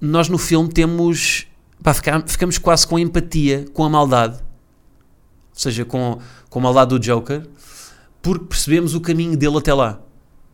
nós 0.00 0.28
no 0.28 0.38
filme 0.38 0.68
temos 0.68 1.46
pá, 1.82 1.94
ficamos 2.26 2.58
quase 2.58 2.86
com 2.86 2.98
empatia 2.98 3.66
com 3.72 3.84
a 3.84 3.88
maldade 3.88 4.36
ou 4.36 5.60
seja, 5.60 5.84
com, 5.84 6.18
com 6.48 6.58
a 6.58 6.62
maldade 6.62 6.90
do 6.90 6.98
Joker 6.98 7.42
porque 8.22 8.44
percebemos 8.44 8.94
o 8.94 9.00
caminho 9.00 9.36
dele 9.36 9.58
até 9.58 9.72
lá. 9.72 10.00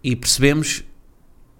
E 0.02 0.14
percebemos. 0.14 0.84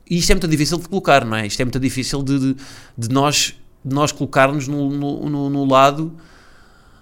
E 0.09 0.19
isto 0.19 0.31
é 0.31 0.35
muito 0.35 0.49
difícil 0.49 0.79
de 0.79 0.89
colocar, 0.89 1.25
não 1.25 1.37
é? 1.37 1.47
Isto 1.47 1.61
é 1.61 1.65
muito 1.65 1.81
difícil 1.81 2.23
de, 2.23 2.39
de, 2.39 2.57
de 2.97 3.09
nós, 3.09 3.55
de 3.85 3.95
nós 3.95 4.13
colocarmos 4.13 4.69
no, 4.69 4.89
no, 4.91 5.51
no, 5.51 5.65
lado 5.65 6.13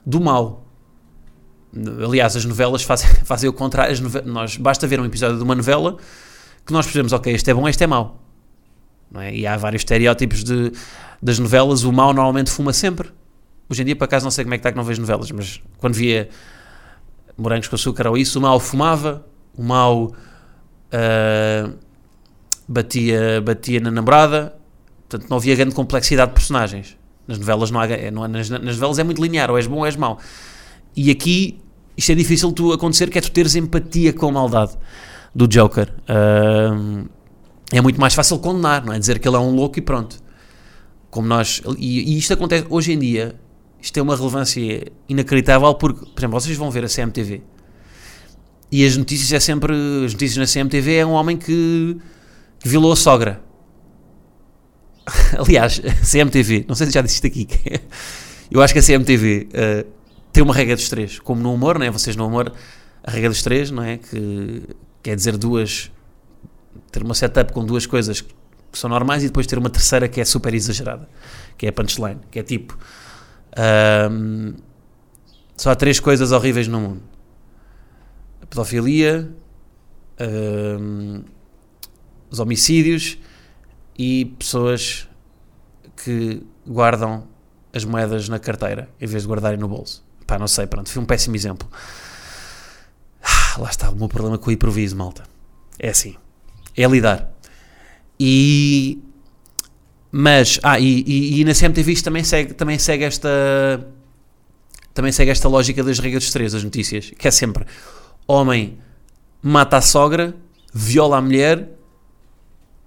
do 0.07 0.20
mal. 0.20 0.63
Aliás, 2.04 2.37
as 2.37 2.44
novelas 2.44 2.82
fazem, 2.82 3.08
fazem 3.24 3.48
o 3.48 3.52
contrário. 3.52 3.96
nós, 4.24 4.56
basta 4.56 4.87
ver 4.87 5.00
um 5.00 5.04
episódio 5.04 5.37
de 5.37 5.42
uma 5.42 5.54
novela 5.54 5.96
que 6.64 6.72
nós 6.72 6.87
percebemos, 6.87 7.12
ok, 7.12 7.34
este 7.34 7.50
é 7.50 7.54
bom, 7.54 7.68
este 7.68 7.84
é 7.84 7.87
mau. 7.87 8.20
É? 9.16 9.34
E 9.34 9.46
há 9.46 9.56
vários 9.56 9.80
estereótipos 9.80 10.42
de, 10.42 10.72
das 11.22 11.38
novelas. 11.38 11.84
O 11.84 11.92
mau 11.92 12.12
normalmente 12.12 12.50
fuma 12.50 12.72
sempre. 12.72 13.10
Hoje 13.68 13.82
em 13.82 13.84
dia, 13.87 13.96
por 13.96 14.04
acaso, 14.04 14.24
não 14.24 14.30
sei 14.30 14.44
como 14.44 14.54
é 14.54 14.58
que 14.58 14.60
está 14.60 14.72
que 14.72 14.76
não 14.76 14.84
vejo 14.84 15.00
novelas, 15.00 15.30
mas 15.30 15.60
quando 15.78 15.94
via 15.94 16.28
morangos 17.37 17.68
com 17.68 17.76
açúcar 17.76 18.06
ou 18.08 18.16
isso, 18.16 18.38
o 18.38 18.42
mal 18.42 18.60
fumava, 18.60 19.24
o 19.56 19.62
mal 19.62 20.12
uh, 20.92 21.74
batia, 22.68 23.40
batia 23.40 23.80
na 23.80 23.90
namorada, 23.90 24.54
portanto 25.08 25.30
não 25.30 25.37
havia 25.37 25.54
grande 25.56 25.74
complexidade 25.74 26.30
de 26.30 26.34
personagens. 26.34 26.96
Nas 27.26 27.38
novelas 27.38 27.70
não 27.70 27.80
há, 27.80 27.87
é, 27.87 28.10
não 28.10 28.22
há, 28.22 28.28
nas, 28.28 28.50
nas, 28.50 28.76
novelas 28.76 28.98
é 28.98 29.04
muito 29.04 29.22
linear, 29.22 29.50
ou 29.50 29.56
és 29.56 29.66
bom 29.66 29.78
ou 29.78 29.87
és 29.87 29.96
mau. 29.96 30.18
E 30.94 31.10
aqui 31.10 31.58
isto 31.96 32.12
é 32.12 32.14
difícil 32.14 32.52
tu 32.52 32.72
acontecer, 32.72 33.11
que 33.11 33.18
é 33.18 33.20
tu 33.20 33.30
teres 33.30 33.54
empatia 33.54 34.12
com 34.12 34.28
a 34.28 34.33
maldade 34.33 34.72
do 35.35 35.46
Joker. 35.46 35.92
Uh, 36.09 37.09
é 37.72 37.80
muito 37.80 38.00
mais 38.00 38.14
fácil 38.14 38.38
condenar, 38.38 38.85
não 38.85 38.92
é? 38.92 38.98
Dizer 38.98 39.18
que 39.18 39.28
ele 39.28 39.37
é 39.37 39.40
um 39.40 39.54
louco 39.54 39.78
e 39.78 39.83
pronto. 39.83 40.22
Como 41.11 41.26
nós. 41.26 41.62
E, 41.78 42.14
e 42.14 42.18
isto 42.18 42.33
acontece 42.33 42.66
hoje 42.68 42.92
em 42.92 42.98
dia, 42.98 43.35
isto 43.80 43.94
tem 43.94 44.02
uma 44.02 44.16
relevância 44.16 44.92
inacreditável 45.09 45.74
porque, 45.74 46.07
por 46.07 46.20
exemplo, 46.20 46.40
vocês 46.40 46.57
vão 46.57 46.70
ver 46.70 46.85
a 46.85 46.88
CMTV 46.88 47.42
e 48.74 48.85
as 48.85 48.96
notícias 48.96 49.33
é 49.33 49.38
sempre, 49.38 49.72
as 50.04 50.12
notícias 50.14 50.37
na 50.37 50.52
CMTV 50.52 50.96
é 50.96 51.07
um 51.07 51.12
homem 51.12 51.37
que, 51.37 51.96
que 52.59 52.68
violou 52.68 52.92
a 52.92 52.96
sogra. 52.96 53.40
Aliás, 55.38 55.80
CMTV, 56.02 56.64
não 56.66 56.74
sei 56.74 56.88
se 56.88 56.92
já 56.92 57.00
disse 57.00 57.14
isto 57.14 57.26
aqui, 57.28 57.46
eu 58.50 58.61
acho 58.61 58.72
que 58.72 58.80
a 58.80 58.83
CMTV 58.83 59.42
uh, 59.42 59.48
eh, 59.52 59.87
tem 60.35 60.42
uma 60.42 60.53
regra 60.53 60.75
dos 60.75 60.88
três, 60.88 61.20
como 61.20 61.40
no 61.40 61.55
humor, 61.55 61.79
não 61.79 61.87
é? 61.87 61.90
Vocês 61.90 62.16
no 62.16 62.27
humor, 62.27 62.53
a 63.05 63.11
regra 63.11 63.31
dos 63.31 63.40
três, 63.40 63.70
não 63.70 63.85
é? 63.85 63.99
Que 63.99 64.64
quer 65.01 65.14
dizer 65.14 65.37
duas, 65.37 65.92
ter 66.90 67.05
uma 67.05 67.14
setup 67.14 67.53
com 67.53 67.64
duas 67.64 67.87
coisas 67.87 68.20
que 68.20 68.79
são 68.79 68.90
normais 68.90 69.23
e 69.23 69.29
depois 69.29 69.47
ter 69.47 69.57
uma 69.57 69.70
terceira 69.70 70.09
que 70.09 70.20
é 70.20 70.25
super 70.25 70.53
exagerada, 70.53 71.09
que 71.57 71.66
é 71.66 71.68
a 71.68 71.73
punchline, 71.73 72.18
que 72.33 72.40
é 72.40 72.42
tipo 72.42 72.77
um, 74.11 74.55
só 75.57 75.70
há 75.70 75.77
três 75.77 76.01
coisas 76.01 76.33
horríveis 76.33 76.66
no 76.66 76.81
mundo: 76.81 77.03
a 78.42 78.47
pedofilia, 78.47 79.31
um, 80.81 81.23
os 82.29 82.40
homicídios 82.40 83.18
e 83.97 84.35
pessoas 84.37 85.09
que 85.97 86.42
guardam 86.66 87.29
as 87.73 87.85
moedas 87.85 88.29
na 88.29 88.40
carteira 88.40 88.88
em 89.01 89.07
vez 89.07 89.23
de 89.23 89.29
guardarem 89.29 89.61
no 89.61 89.68
bolso. 89.68 90.03
Pá, 90.26 90.38
não 90.38 90.48
sei, 90.48 90.66
pronto, 90.66 90.90
foi 90.90 91.02
um 91.02 91.06
péssimo 91.06 91.37
exemplo. 91.37 91.68
Ah, 93.22 93.58
lá 93.58 93.70
está 93.70 93.90
o 93.90 93.96
meu 93.96 94.08
problema 94.08 94.38
com 94.38 94.50
o 94.50 94.52
improviso, 94.52 94.96
malta. 94.96 95.24
É 95.78 95.90
assim, 95.90 96.16
é 96.76 96.87
lidar. 96.87 97.30
E 98.18 99.02
mas, 100.16 100.60
ah, 100.62 100.78
e, 100.78 101.02
e, 101.06 101.40
e 101.40 101.44
na 101.44 101.52
CMTV 101.52 102.00
também 102.02 102.22
segue, 102.22 102.54
também 102.54 102.78
segue 102.78 103.02
esta 103.02 103.28
também 104.94 105.10
segue 105.10 105.32
esta 105.32 105.48
lógica 105.48 105.82
das 105.82 105.98
regras 105.98 106.22
dos 106.22 106.32
três, 106.32 106.52
das 106.52 106.62
notícias, 106.62 107.10
que 107.18 107.26
é 107.26 107.30
sempre 107.32 107.66
homem 108.26 108.78
mata 109.42 109.76
a 109.76 109.80
sogra, 109.80 110.34
viola 110.72 111.18
a 111.18 111.20
mulher 111.20 111.68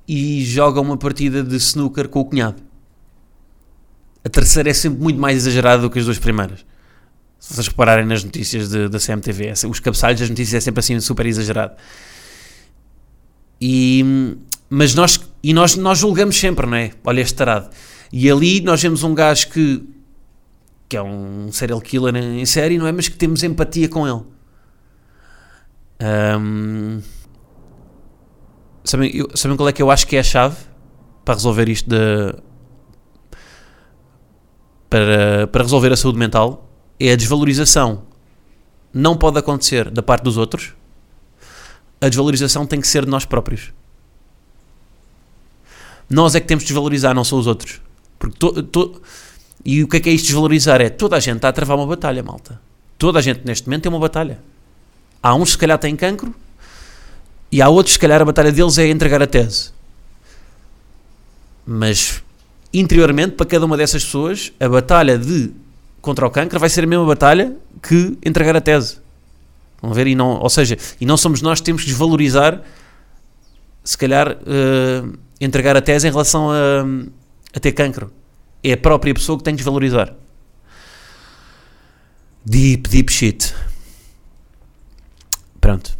e 0.07 0.43
joga 0.45 0.79
uma 0.79 0.95
partida 0.95 1.43
de 1.43 1.57
snooker 1.57 2.07
com 2.07 2.21
o 2.21 2.25
cunhado. 2.25 2.63
A 4.23 4.29
terceira 4.29 4.69
é 4.69 4.73
sempre 4.73 5.01
muito 5.01 5.19
mais 5.19 5.37
exagerada 5.37 5.81
do 5.81 5.89
que 5.89 5.99
as 5.99 6.05
duas 6.05 6.17
primeiras. 6.17 6.65
Se 7.47 7.53
vocês 7.53 7.67
repararem 7.69 8.05
nas 8.05 8.25
notícias 8.25 8.67
de, 8.67 8.89
da 8.89 8.99
CMTV, 8.99 9.53
os 9.69 9.79
cabeçalhos 9.79 10.19
das 10.19 10.29
notícias 10.29 10.55
é 10.55 10.59
sempre 10.59 10.81
assim 10.81 10.99
super 10.99 11.25
exagerado. 11.25 11.75
E 13.61 14.03
mas 14.69 14.93
nós, 14.93 15.17
e 15.41 15.53
nós, 15.53 15.77
nós 15.77 15.97
julgamos 15.97 16.37
sempre, 16.37 16.65
não 16.65 16.75
é? 16.75 16.91
Olha 17.05 17.21
este 17.21 17.35
tarado. 17.35 17.69
E 18.11 18.29
ali 18.29 18.59
nós 18.59 18.81
vemos 18.81 19.01
um 19.01 19.15
gajo 19.15 19.47
que 19.47 19.81
que 20.89 20.97
é 20.97 21.01
um 21.01 21.49
serial 21.53 21.79
killer 21.79 22.13
em 22.17 22.45
série, 22.45 22.77
não 22.77 22.85
é? 22.85 22.91
Mas 22.91 23.07
que 23.07 23.15
temos 23.15 23.41
empatia 23.43 23.87
com 23.87 24.05
ele. 24.05 24.23
Um, 26.39 27.01
sabem, 28.83 29.15
eu, 29.15 29.29
sabem 29.35 29.55
qual 29.55 29.69
é 29.69 29.71
que 29.71 29.81
eu 29.81 29.89
acho 29.89 30.05
que 30.05 30.17
é 30.17 30.19
a 30.19 30.23
chave 30.23 30.57
para 31.23 31.33
resolver 31.33 31.69
isto 31.69 31.89
de, 31.89 32.35
para, 34.89 35.47
para 35.47 35.63
resolver 35.63 35.93
a 35.93 35.95
saúde 35.95 36.19
mental? 36.19 36.66
É 36.99 37.11
a 37.11 37.15
desvalorização. 37.15 38.03
Não 38.93 39.15
pode 39.15 39.37
acontecer 39.37 39.89
da 39.89 40.01
parte 40.01 40.23
dos 40.23 40.37
outros. 40.37 40.73
A 41.99 42.09
desvalorização 42.09 42.65
tem 42.65 42.81
que 42.81 42.87
ser 42.87 43.05
de 43.05 43.11
nós 43.11 43.25
próprios. 43.25 43.71
Nós 46.09 46.35
é 46.35 46.39
que 46.39 46.47
temos 46.47 46.63
de 46.63 46.69
desvalorizar, 46.69 47.13
não 47.13 47.23
são 47.23 47.37
os 47.37 47.47
outros. 47.47 47.81
Porque 48.17 48.37
to, 48.37 48.63
to, 48.63 49.01
e 49.65 49.83
o 49.83 49.87
que 49.87 49.97
é 49.97 49.99
que 49.99 50.09
é 50.09 50.13
isto 50.13 50.25
desvalorizar? 50.25 50.81
É 50.81 50.89
toda 50.89 51.15
a 51.15 51.19
gente 51.19 51.37
está 51.37 51.49
a 51.49 51.53
travar 51.53 51.77
uma 51.77 51.85
batalha, 51.85 52.23
malta. 52.23 52.59
Toda 52.97 53.19
a 53.19 53.21
gente 53.21 53.41
neste 53.45 53.67
momento 53.67 53.83
tem 53.83 53.91
uma 53.91 53.99
batalha. 53.99 54.39
Há 55.21 55.35
uns 55.35 55.49
que 55.49 55.51
se 55.51 55.57
calhar 55.57 55.77
têm 55.77 55.95
cancro 55.95 56.33
e 57.51 57.61
há 57.61 57.69
outros 57.69 57.93
se 57.93 57.99
calhar 57.99 58.21
a 58.21 58.25
batalha 58.25 58.51
deles 58.51 58.77
é 58.77 58.87
entregar 58.87 59.21
a 59.21 59.27
tese. 59.27 59.71
Mas 61.65 62.23
interiormente, 62.73 63.33
para 63.33 63.45
cada 63.45 63.65
uma 63.65 63.75
dessas 63.75 64.03
pessoas, 64.05 64.53
a 64.59 64.69
batalha 64.69 65.17
de 65.17 65.51
contra 66.01 66.25
o 66.25 66.29
cancro 66.29 66.59
vai 66.59 66.69
ser 66.69 66.83
a 66.83 66.87
mesma 66.87 67.05
batalha 67.05 67.55
que 67.81 68.17
entregar 68.25 68.55
a 68.55 68.61
tese. 68.61 68.99
Vão 69.81 69.93
ver? 69.93 70.07
E 70.07 70.15
não, 70.15 70.39
ou 70.39 70.49
seja, 70.49 70.77
e 70.99 71.05
não 71.05 71.17
somos 71.17 71.41
nós 71.41 71.59
que 71.59 71.65
temos 71.65 71.83
que 71.83 71.89
desvalorizar, 71.89 72.61
se 73.83 73.97
calhar, 73.97 74.31
uh, 74.31 75.17
entregar 75.39 75.77
a 75.77 75.81
tese 75.81 76.07
em 76.07 76.11
relação 76.11 76.49
a, 76.51 76.85
a 77.55 77.59
ter 77.59 77.71
cancro. 77.73 78.11
É 78.63 78.73
a 78.73 78.77
própria 78.77 79.13
pessoa 79.13 79.37
que 79.37 79.43
tem 79.43 79.53
que 79.53 79.57
desvalorizar. 79.57 80.13
Deep, 82.43 82.89
deep 82.89 83.11
shit. 83.11 83.53
Pronto. 85.61 85.97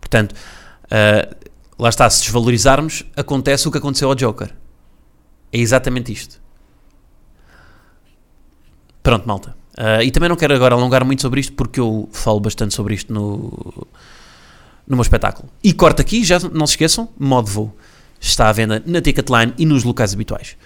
Portanto, 0.00 0.32
uh, 0.32 1.52
lá 1.78 1.88
está, 1.88 2.08
se 2.10 2.22
desvalorizarmos, 2.22 3.04
acontece 3.16 3.68
o 3.68 3.70
que 3.70 3.78
aconteceu 3.78 4.08
ao 4.08 4.14
Joker. 4.14 4.52
É 5.52 5.58
exatamente 5.58 6.12
isto. 6.12 6.40
Pronto, 9.02 9.26
malta. 9.26 9.54
Uh, 9.78 10.02
e 10.02 10.10
também 10.10 10.28
não 10.28 10.36
quero 10.36 10.54
agora 10.54 10.74
alongar 10.74 11.04
muito 11.04 11.22
sobre 11.22 11.40
isto 11.40 11.54
porque 11.54 11.80
eu 11.80 12.08
falo 12.12 12.38
bastante 12.40 12.74
sobre 12.74 12.94
isto 12.94 13.12
no, 13.12 13.86
no 14.86 14.96
meu 14.96 15.02
espetáculo. 15.02 15.48
E 15.62 15.72
corta 15.72 16.02
aqui, 16.02 16.24
já 16.24 16.38
não 16.38 16.66
se 16.66 16.74
esqueçam, 16.74 17.08
modo 17.18 17.48
voo. 17.48 17.76
Está 18.20 18.48
à 18.48 18.52
venda 18.52 18.82
na 18.86 19.00
Ticketline 19.00 19.52
e 19.58 19.66
nos 19.66 19.82
locais 19.82 20.12
habituais. 20.14 20.56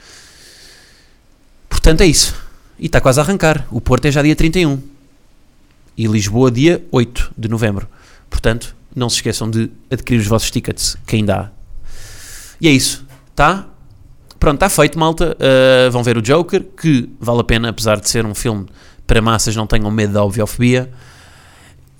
Portanto, 1.69 2.03
é 2.03 2.07
isso. 2.07 2.35
E 2.79 2.87
está 2.87 3.01
quase 3.01 3.19
a 3.19 3.23
arrancar. 3.23 3.67
O 3.71 3.81
Porto 3.81 4.05
é 4.07 4.11
já 4.11 4.23
dia 4.23 4.37
31. 4.37 4.83
E 5.97 6.07
Lisboa 6.07 6.51
dia 6.51 6.85
8 6.93 7.33
de 7.39 7.49
novembro. 7.49 7.89
Portanto, 8.29 8.77
não 8.95 9.09
se 9.09 9.17
esqueçam 9.17 9.51
de 9.51 9.71
adquirir 9.91 10.21
os 10.21 10.27
vossos 10.27 10.51
tickets, 10.51 10.97
que 11.07 11.17
ainda 11.17 11.37
há. 11.37 11.51
E 12.61 12.69
é 12.69 12.71
isso. 12.71 13.07
Tá? 13.35 13.67
Pronto, 14.39 14.55
está 14.57 14.69
feito, 14.69 14.99
malta. 14.99 15.37
Uh, 15.37 15.91
vão 15.91 16.03
ver 16.03 16.17
o 16.17 16.23
Joker, 16.23 16.63
que 16.63 17.09
vale 17.19 17.41
a 17.41 17.45
pena, 17.45 17.69
apesar 17.71 18.01
de 18.01 18.09
ser 18.09 18.25
um 18.27 18.35
filme 18.35 18.67
para 19.07 19.23
massas, 19.23 19.55
não 19.55 19.67
tenham 19.67 19.91
medo 19.91 20.13
da 20.13 20.25
obviofobia. 20.25 20.91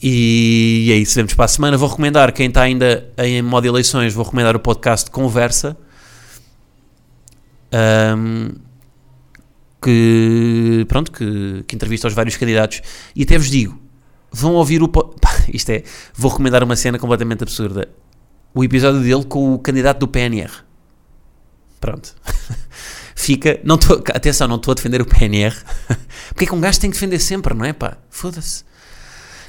E 0.03 0.91
é 0.93 0.97
isso, 0.97 1.15
vemos 1.15 1.35
para 1.35 1.47
a 1.47 1.49
semana. 1.49 1.77
Vou 1.77 1.89
recomendar, 1.89 2.33
quem 2.33 2.49
está 2.49 2.63
ainda 2.63 3.09
em 3.19 3.41
modo 3.43 3.67
eleições, 3.67 4.13
vou 4.13 4.25
recomendar 4.25 4.55
o 4.55 4.61
podcast 4.61 5.11
Conversa. 5.11 5.77
Um, 7.73 8.51
que, 9.83 10.85
pronto, 10.89 11.13
que, 11.13 11.65
que 11.67 11.75
entrevista 11.75 12.07
aos 12.07 12.15
vários 12.15 12.37
candidatos. 12.37 12.83
E 13.15 13.23
até 13.23 13.39
vos 13.39 13.51
digo, 13.51 13.81
vão 14.31 14.55
ouvir 14.55 14.83
o... 14.83 14.91
Isto 15.53 15.71
é, 15.71 15.83
vou 16.15 16.31
recomendar 16.31 16.63
uma 16.63 16.77
cena 16.77 16.99
completamente 16.99 17.43
absurda. 17.43 17.89
O 18.55 18.65
episódio 18.65 19.01
dele 19.01 19.25
com 19.25 19.55
o 19.55 19.59
candidato 19.59 20.01
do 20.01 20.09
PNR. 20.09 20.66
Pronto. 21.81 22.15
Fica. 23.15 23.61
Não 23.65 23.79
tô, 23.79 23.95
atenção, 24.15 24.47
não 24.47 24.57
estou 24.57 24.73
a 24.73 24.75
defender 24.75 25.01
o 25.01 25.07
PNR. 25.07 25.55
Porque 26.29 26.45
é 26.45 26.47
que 26.47 26.55
um 26.55 26.61
gajo 26.61 26.81
tem 26.81 26.91
que 26.91 26.97
defender 26.97 27.19
sempre, 27.19 27.55
não 27.55 27.65
é 27.65 27.73
pá? 27.73 27.97
Foda-se. 28.11 28.65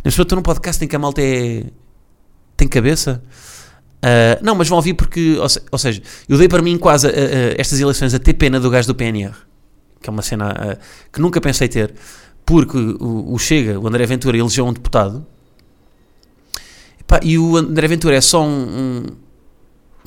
Mas 0.04 0.18
estou 0.18 0.36
num 0.36 0.42
podcast 0.42 0.84
em 0.84 0.88
que 0.88 0.96
a 0.96 1.00
malta 1.00 1.22
é. 1.22 1.64
tem 2.56 2.68
cabeça. 2.68 3.22
Uh, 3.98 4.44
não, 4.44 4.56
mas 4.56 4.70
vão 4.70 4.78
ouvir 4.78 4.94
porque. 4.94 5.38
Ou, 5.38 5.50
se, 5.50 5.62
ou, 5.72 5.78
seja, 5.78 6.02
eu 6.30 6.38
dei 6.38 6.48
para 6.48 6.62
mim 6.62 6.78
quase 6.78 7.08
uh, 7.08 7.10
uh, 7.10 7.56
estas 7.58 7.80
eleições 7.80 8.14
a 8.14 8.20
ter 8.20 8.34
pena 8.34 8.60
do 8.60 8.70
gajo 8.70 8.88
do 8.88 8.96
PNR. 8.96 9.34
Que 10.02 10.10
é 10.10 10.12
uma 10.12 10.22
cena 10.22 10.80
que 11.12 11.20
nunca 11.20 11.42
pensei 11.42 11.68
ter. 11.68 11.94
Porque 12.46 12.78
o, 12.78 13.34
o 13.34 13.38
Chega, 13.40 13.80
o 13.80 13.88
André 13.88 14.06
Ventura, 14.06 14.38
elegeu 14.38 14.66
um 14.66 14.72
deputado. 14.72 15.26
e 17.24 17.38
o 17.38 17.58
André 17.58 17.88
Ventura 17.88 18.16
é 18.16 18.22
só 18.22 18.46
um, 18.46 18.48
um, 18.48 19.06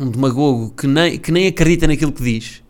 um 0.01 0.11
demagogo 0.11 0.73
que 0.77 0.87
nem, 0.87 1.19
que 1.19 1.31
nem 1.31 1.47
acredita 1.47 1.87
naquilo 1.87 2.13
que 2.13 2.23
diz 2.23 2.63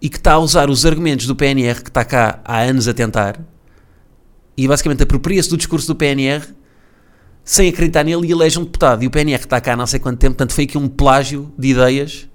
e 0.00 0.08
que 0.08 0.16
está 0.16 0.32
a 0.32 0.38
usar 0.38 0.70
os 0.70 0.86
argumentos 0.86 1.26
do 1.26 1.36
PNR 1.36 1.82
que 1.82 1.90
está 1.90 2.04
cá 2.04 2.40
há 2.44 2.60
anos 2.60 2.88
a 2.88 2.94
tentar 2.94 3.40
e 4.56 4.66
basicamente 4.66 5.02
apropria-se 5.02 5.50
do 5.50 5.56
discurso 5.56 5.86
do 5.86 5.94
PNR 5.94 6.42
sem 7.44 7.68
acreditar 7.68 8.02
nele 8.02 8.26
e 8.26 8.32
elege 8.32 8.58
um 8.58 8.64
deputado. 8.64 9.04
E 9.04 9.06
o 9.06 9.10
PNR 9.10 9.44
está 9.44 9.60
cá 9.60 9.74
há 9.74 9.76
não 9.76 9.86
sei 9.86 10.00
quanto 10.00 10.18
tempo, 10.18 10.34
portanto 10.34 10.52
foi 10.52 10.64
aqui 10.64 10.78
um 10.78 10.88
plágio 10.88 11.52
de 11.56 11.68
ideias 11.68 12.28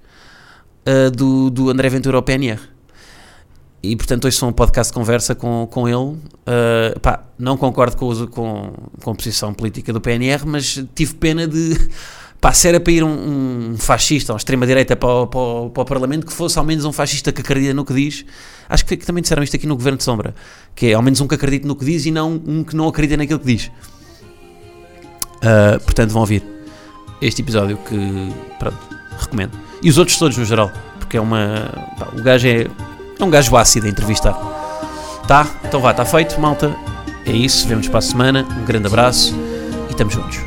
uh, 0.86 1.10
do, 1.10 1.50
do 1.50 1.68
André 1.68 1.88
Ventura 1.88 2.16
ao 2.16 2.22
PNR. 2.22 2.60
E 3.82 3.96
portanto 3.96 4.26
hoje 4.26 4.36
sou 4.36 4.48
um 4.48 4.52
podcast 4.52 4.92
de 4.92 4.94
conversa 4.94 5.34
com, 5.34 5.66
com 5.70 5.88
ele. 5.88 5.96
Uh, 5.96 6.98
pá, 7.02 7.24
não 7.36 7.56
concordo 7.56 7.96
com, 7.96 8.26
com, 8.28 8.72
com 9.02 9.10
a 9.10 9.14
posição 9.14 9.52
política 9.52 9.92
do 9.92 10.00
PNR, 10.00 10.46
mas 10.46 10.82
tive 10.94 11.14
pena 11.14 11.48
de 11.48 11.76
pá, 12.42 12.52
se 12.52 12.68
era 12.68 12.80
para 12.80 12.92
ir 12.92 13.04
um, 13.04 13.70
um 13.70 13.76
fascista, 13.78 14.32
uma 14.32 14.36
extrema-direita 14.36 14.96
para, 14.96 15.28
para, 15.28 15.70
para, 15.70 15.82
o 15.82 15.84
Parlamento, 15.86 16.26
que 16.26 16.32
fosse 16.32 16.58
ao 16.58 16.64
menos 16.64 16.84
um 16.84 16.92
fascista 16.92 17.30
que 17.30 17.40
acredita 17.40 17.72
no 17.72 17.84
que 17.84 17.94
diz. 17.94 18.26
Acho 18.68 18.84
que, 18.84 18.96
que 18.96 19.06
também 19.06 19.22
disseram 19.22 19.44
isto 19.44 19.54
aqui 19.54 19.66
no 19.66 19.76
Governo 19.76 19.96
de 19.96 20.02
Sombra, 20.02 20.34
que 20.74 20.88
é 20.88 20.94
ao 20.94 21.00
menos 21.00 21.20
um 21.20 21.28
que 21.28 21.36
acredita 21.36 21.68
no 21.68 21.76
que 21.76 21.84
diz 21.84 22.04
e 22.04 22.10
não 22.10 22.42
um 22.44 22.64
que 22.64 22.74
não 22.74 22.88
acredita 22.88 23.16
naquilo 23.16 23.38
que 23.38 23.46
diz. 23.46 23.70
Uh, 25.36 25.80
portanto, 25.84 26.10
vão 26.10 26.22
ouvir 26.22 26.42
este 27.20 27.42
episódio 27.42 27.76
que, 27.76 28.32
pronto, 28.58 28.76
recomendo. 29.18 29.56
E 29.80 29.88
os 29.88 29.96
outros 29.96 30.18
todos 30.18 30.36
no 30.36 30.44
geral, 30.44 30.72
porque 30.98 31.16
é 31.16 31.20
uma. 31.20 31.70
Pá, 31.96 32.08
o 32.12 32.22
gajo 32.22 32.48
é, 32.48 32.66
é 33.20 33.24
um 33.24 33.30
gajo 33.30 33.56
ácido 33.56 33.86
a 33.86 33.88
entrevistar. 33.88 34.34
Tá? 35.28 35.48
Então 35.64 35.80
vá, 35.80 35.92
está 35.92 36.04
feito, 36.04 36.40
malta. 36.40 36.74
É 37.24 37.30
isso, 37.30 37.68
vemos 37.68 37.86
para 37.86 38.00
a 38.00 38.02
semana. 38.02 38.44
Um 38.60 38.64
grande 38.64 38.88
abraço 38.88 39.32
e 39.88 39.92
estamos 39.92 40.12
juntos. 40.12 40.40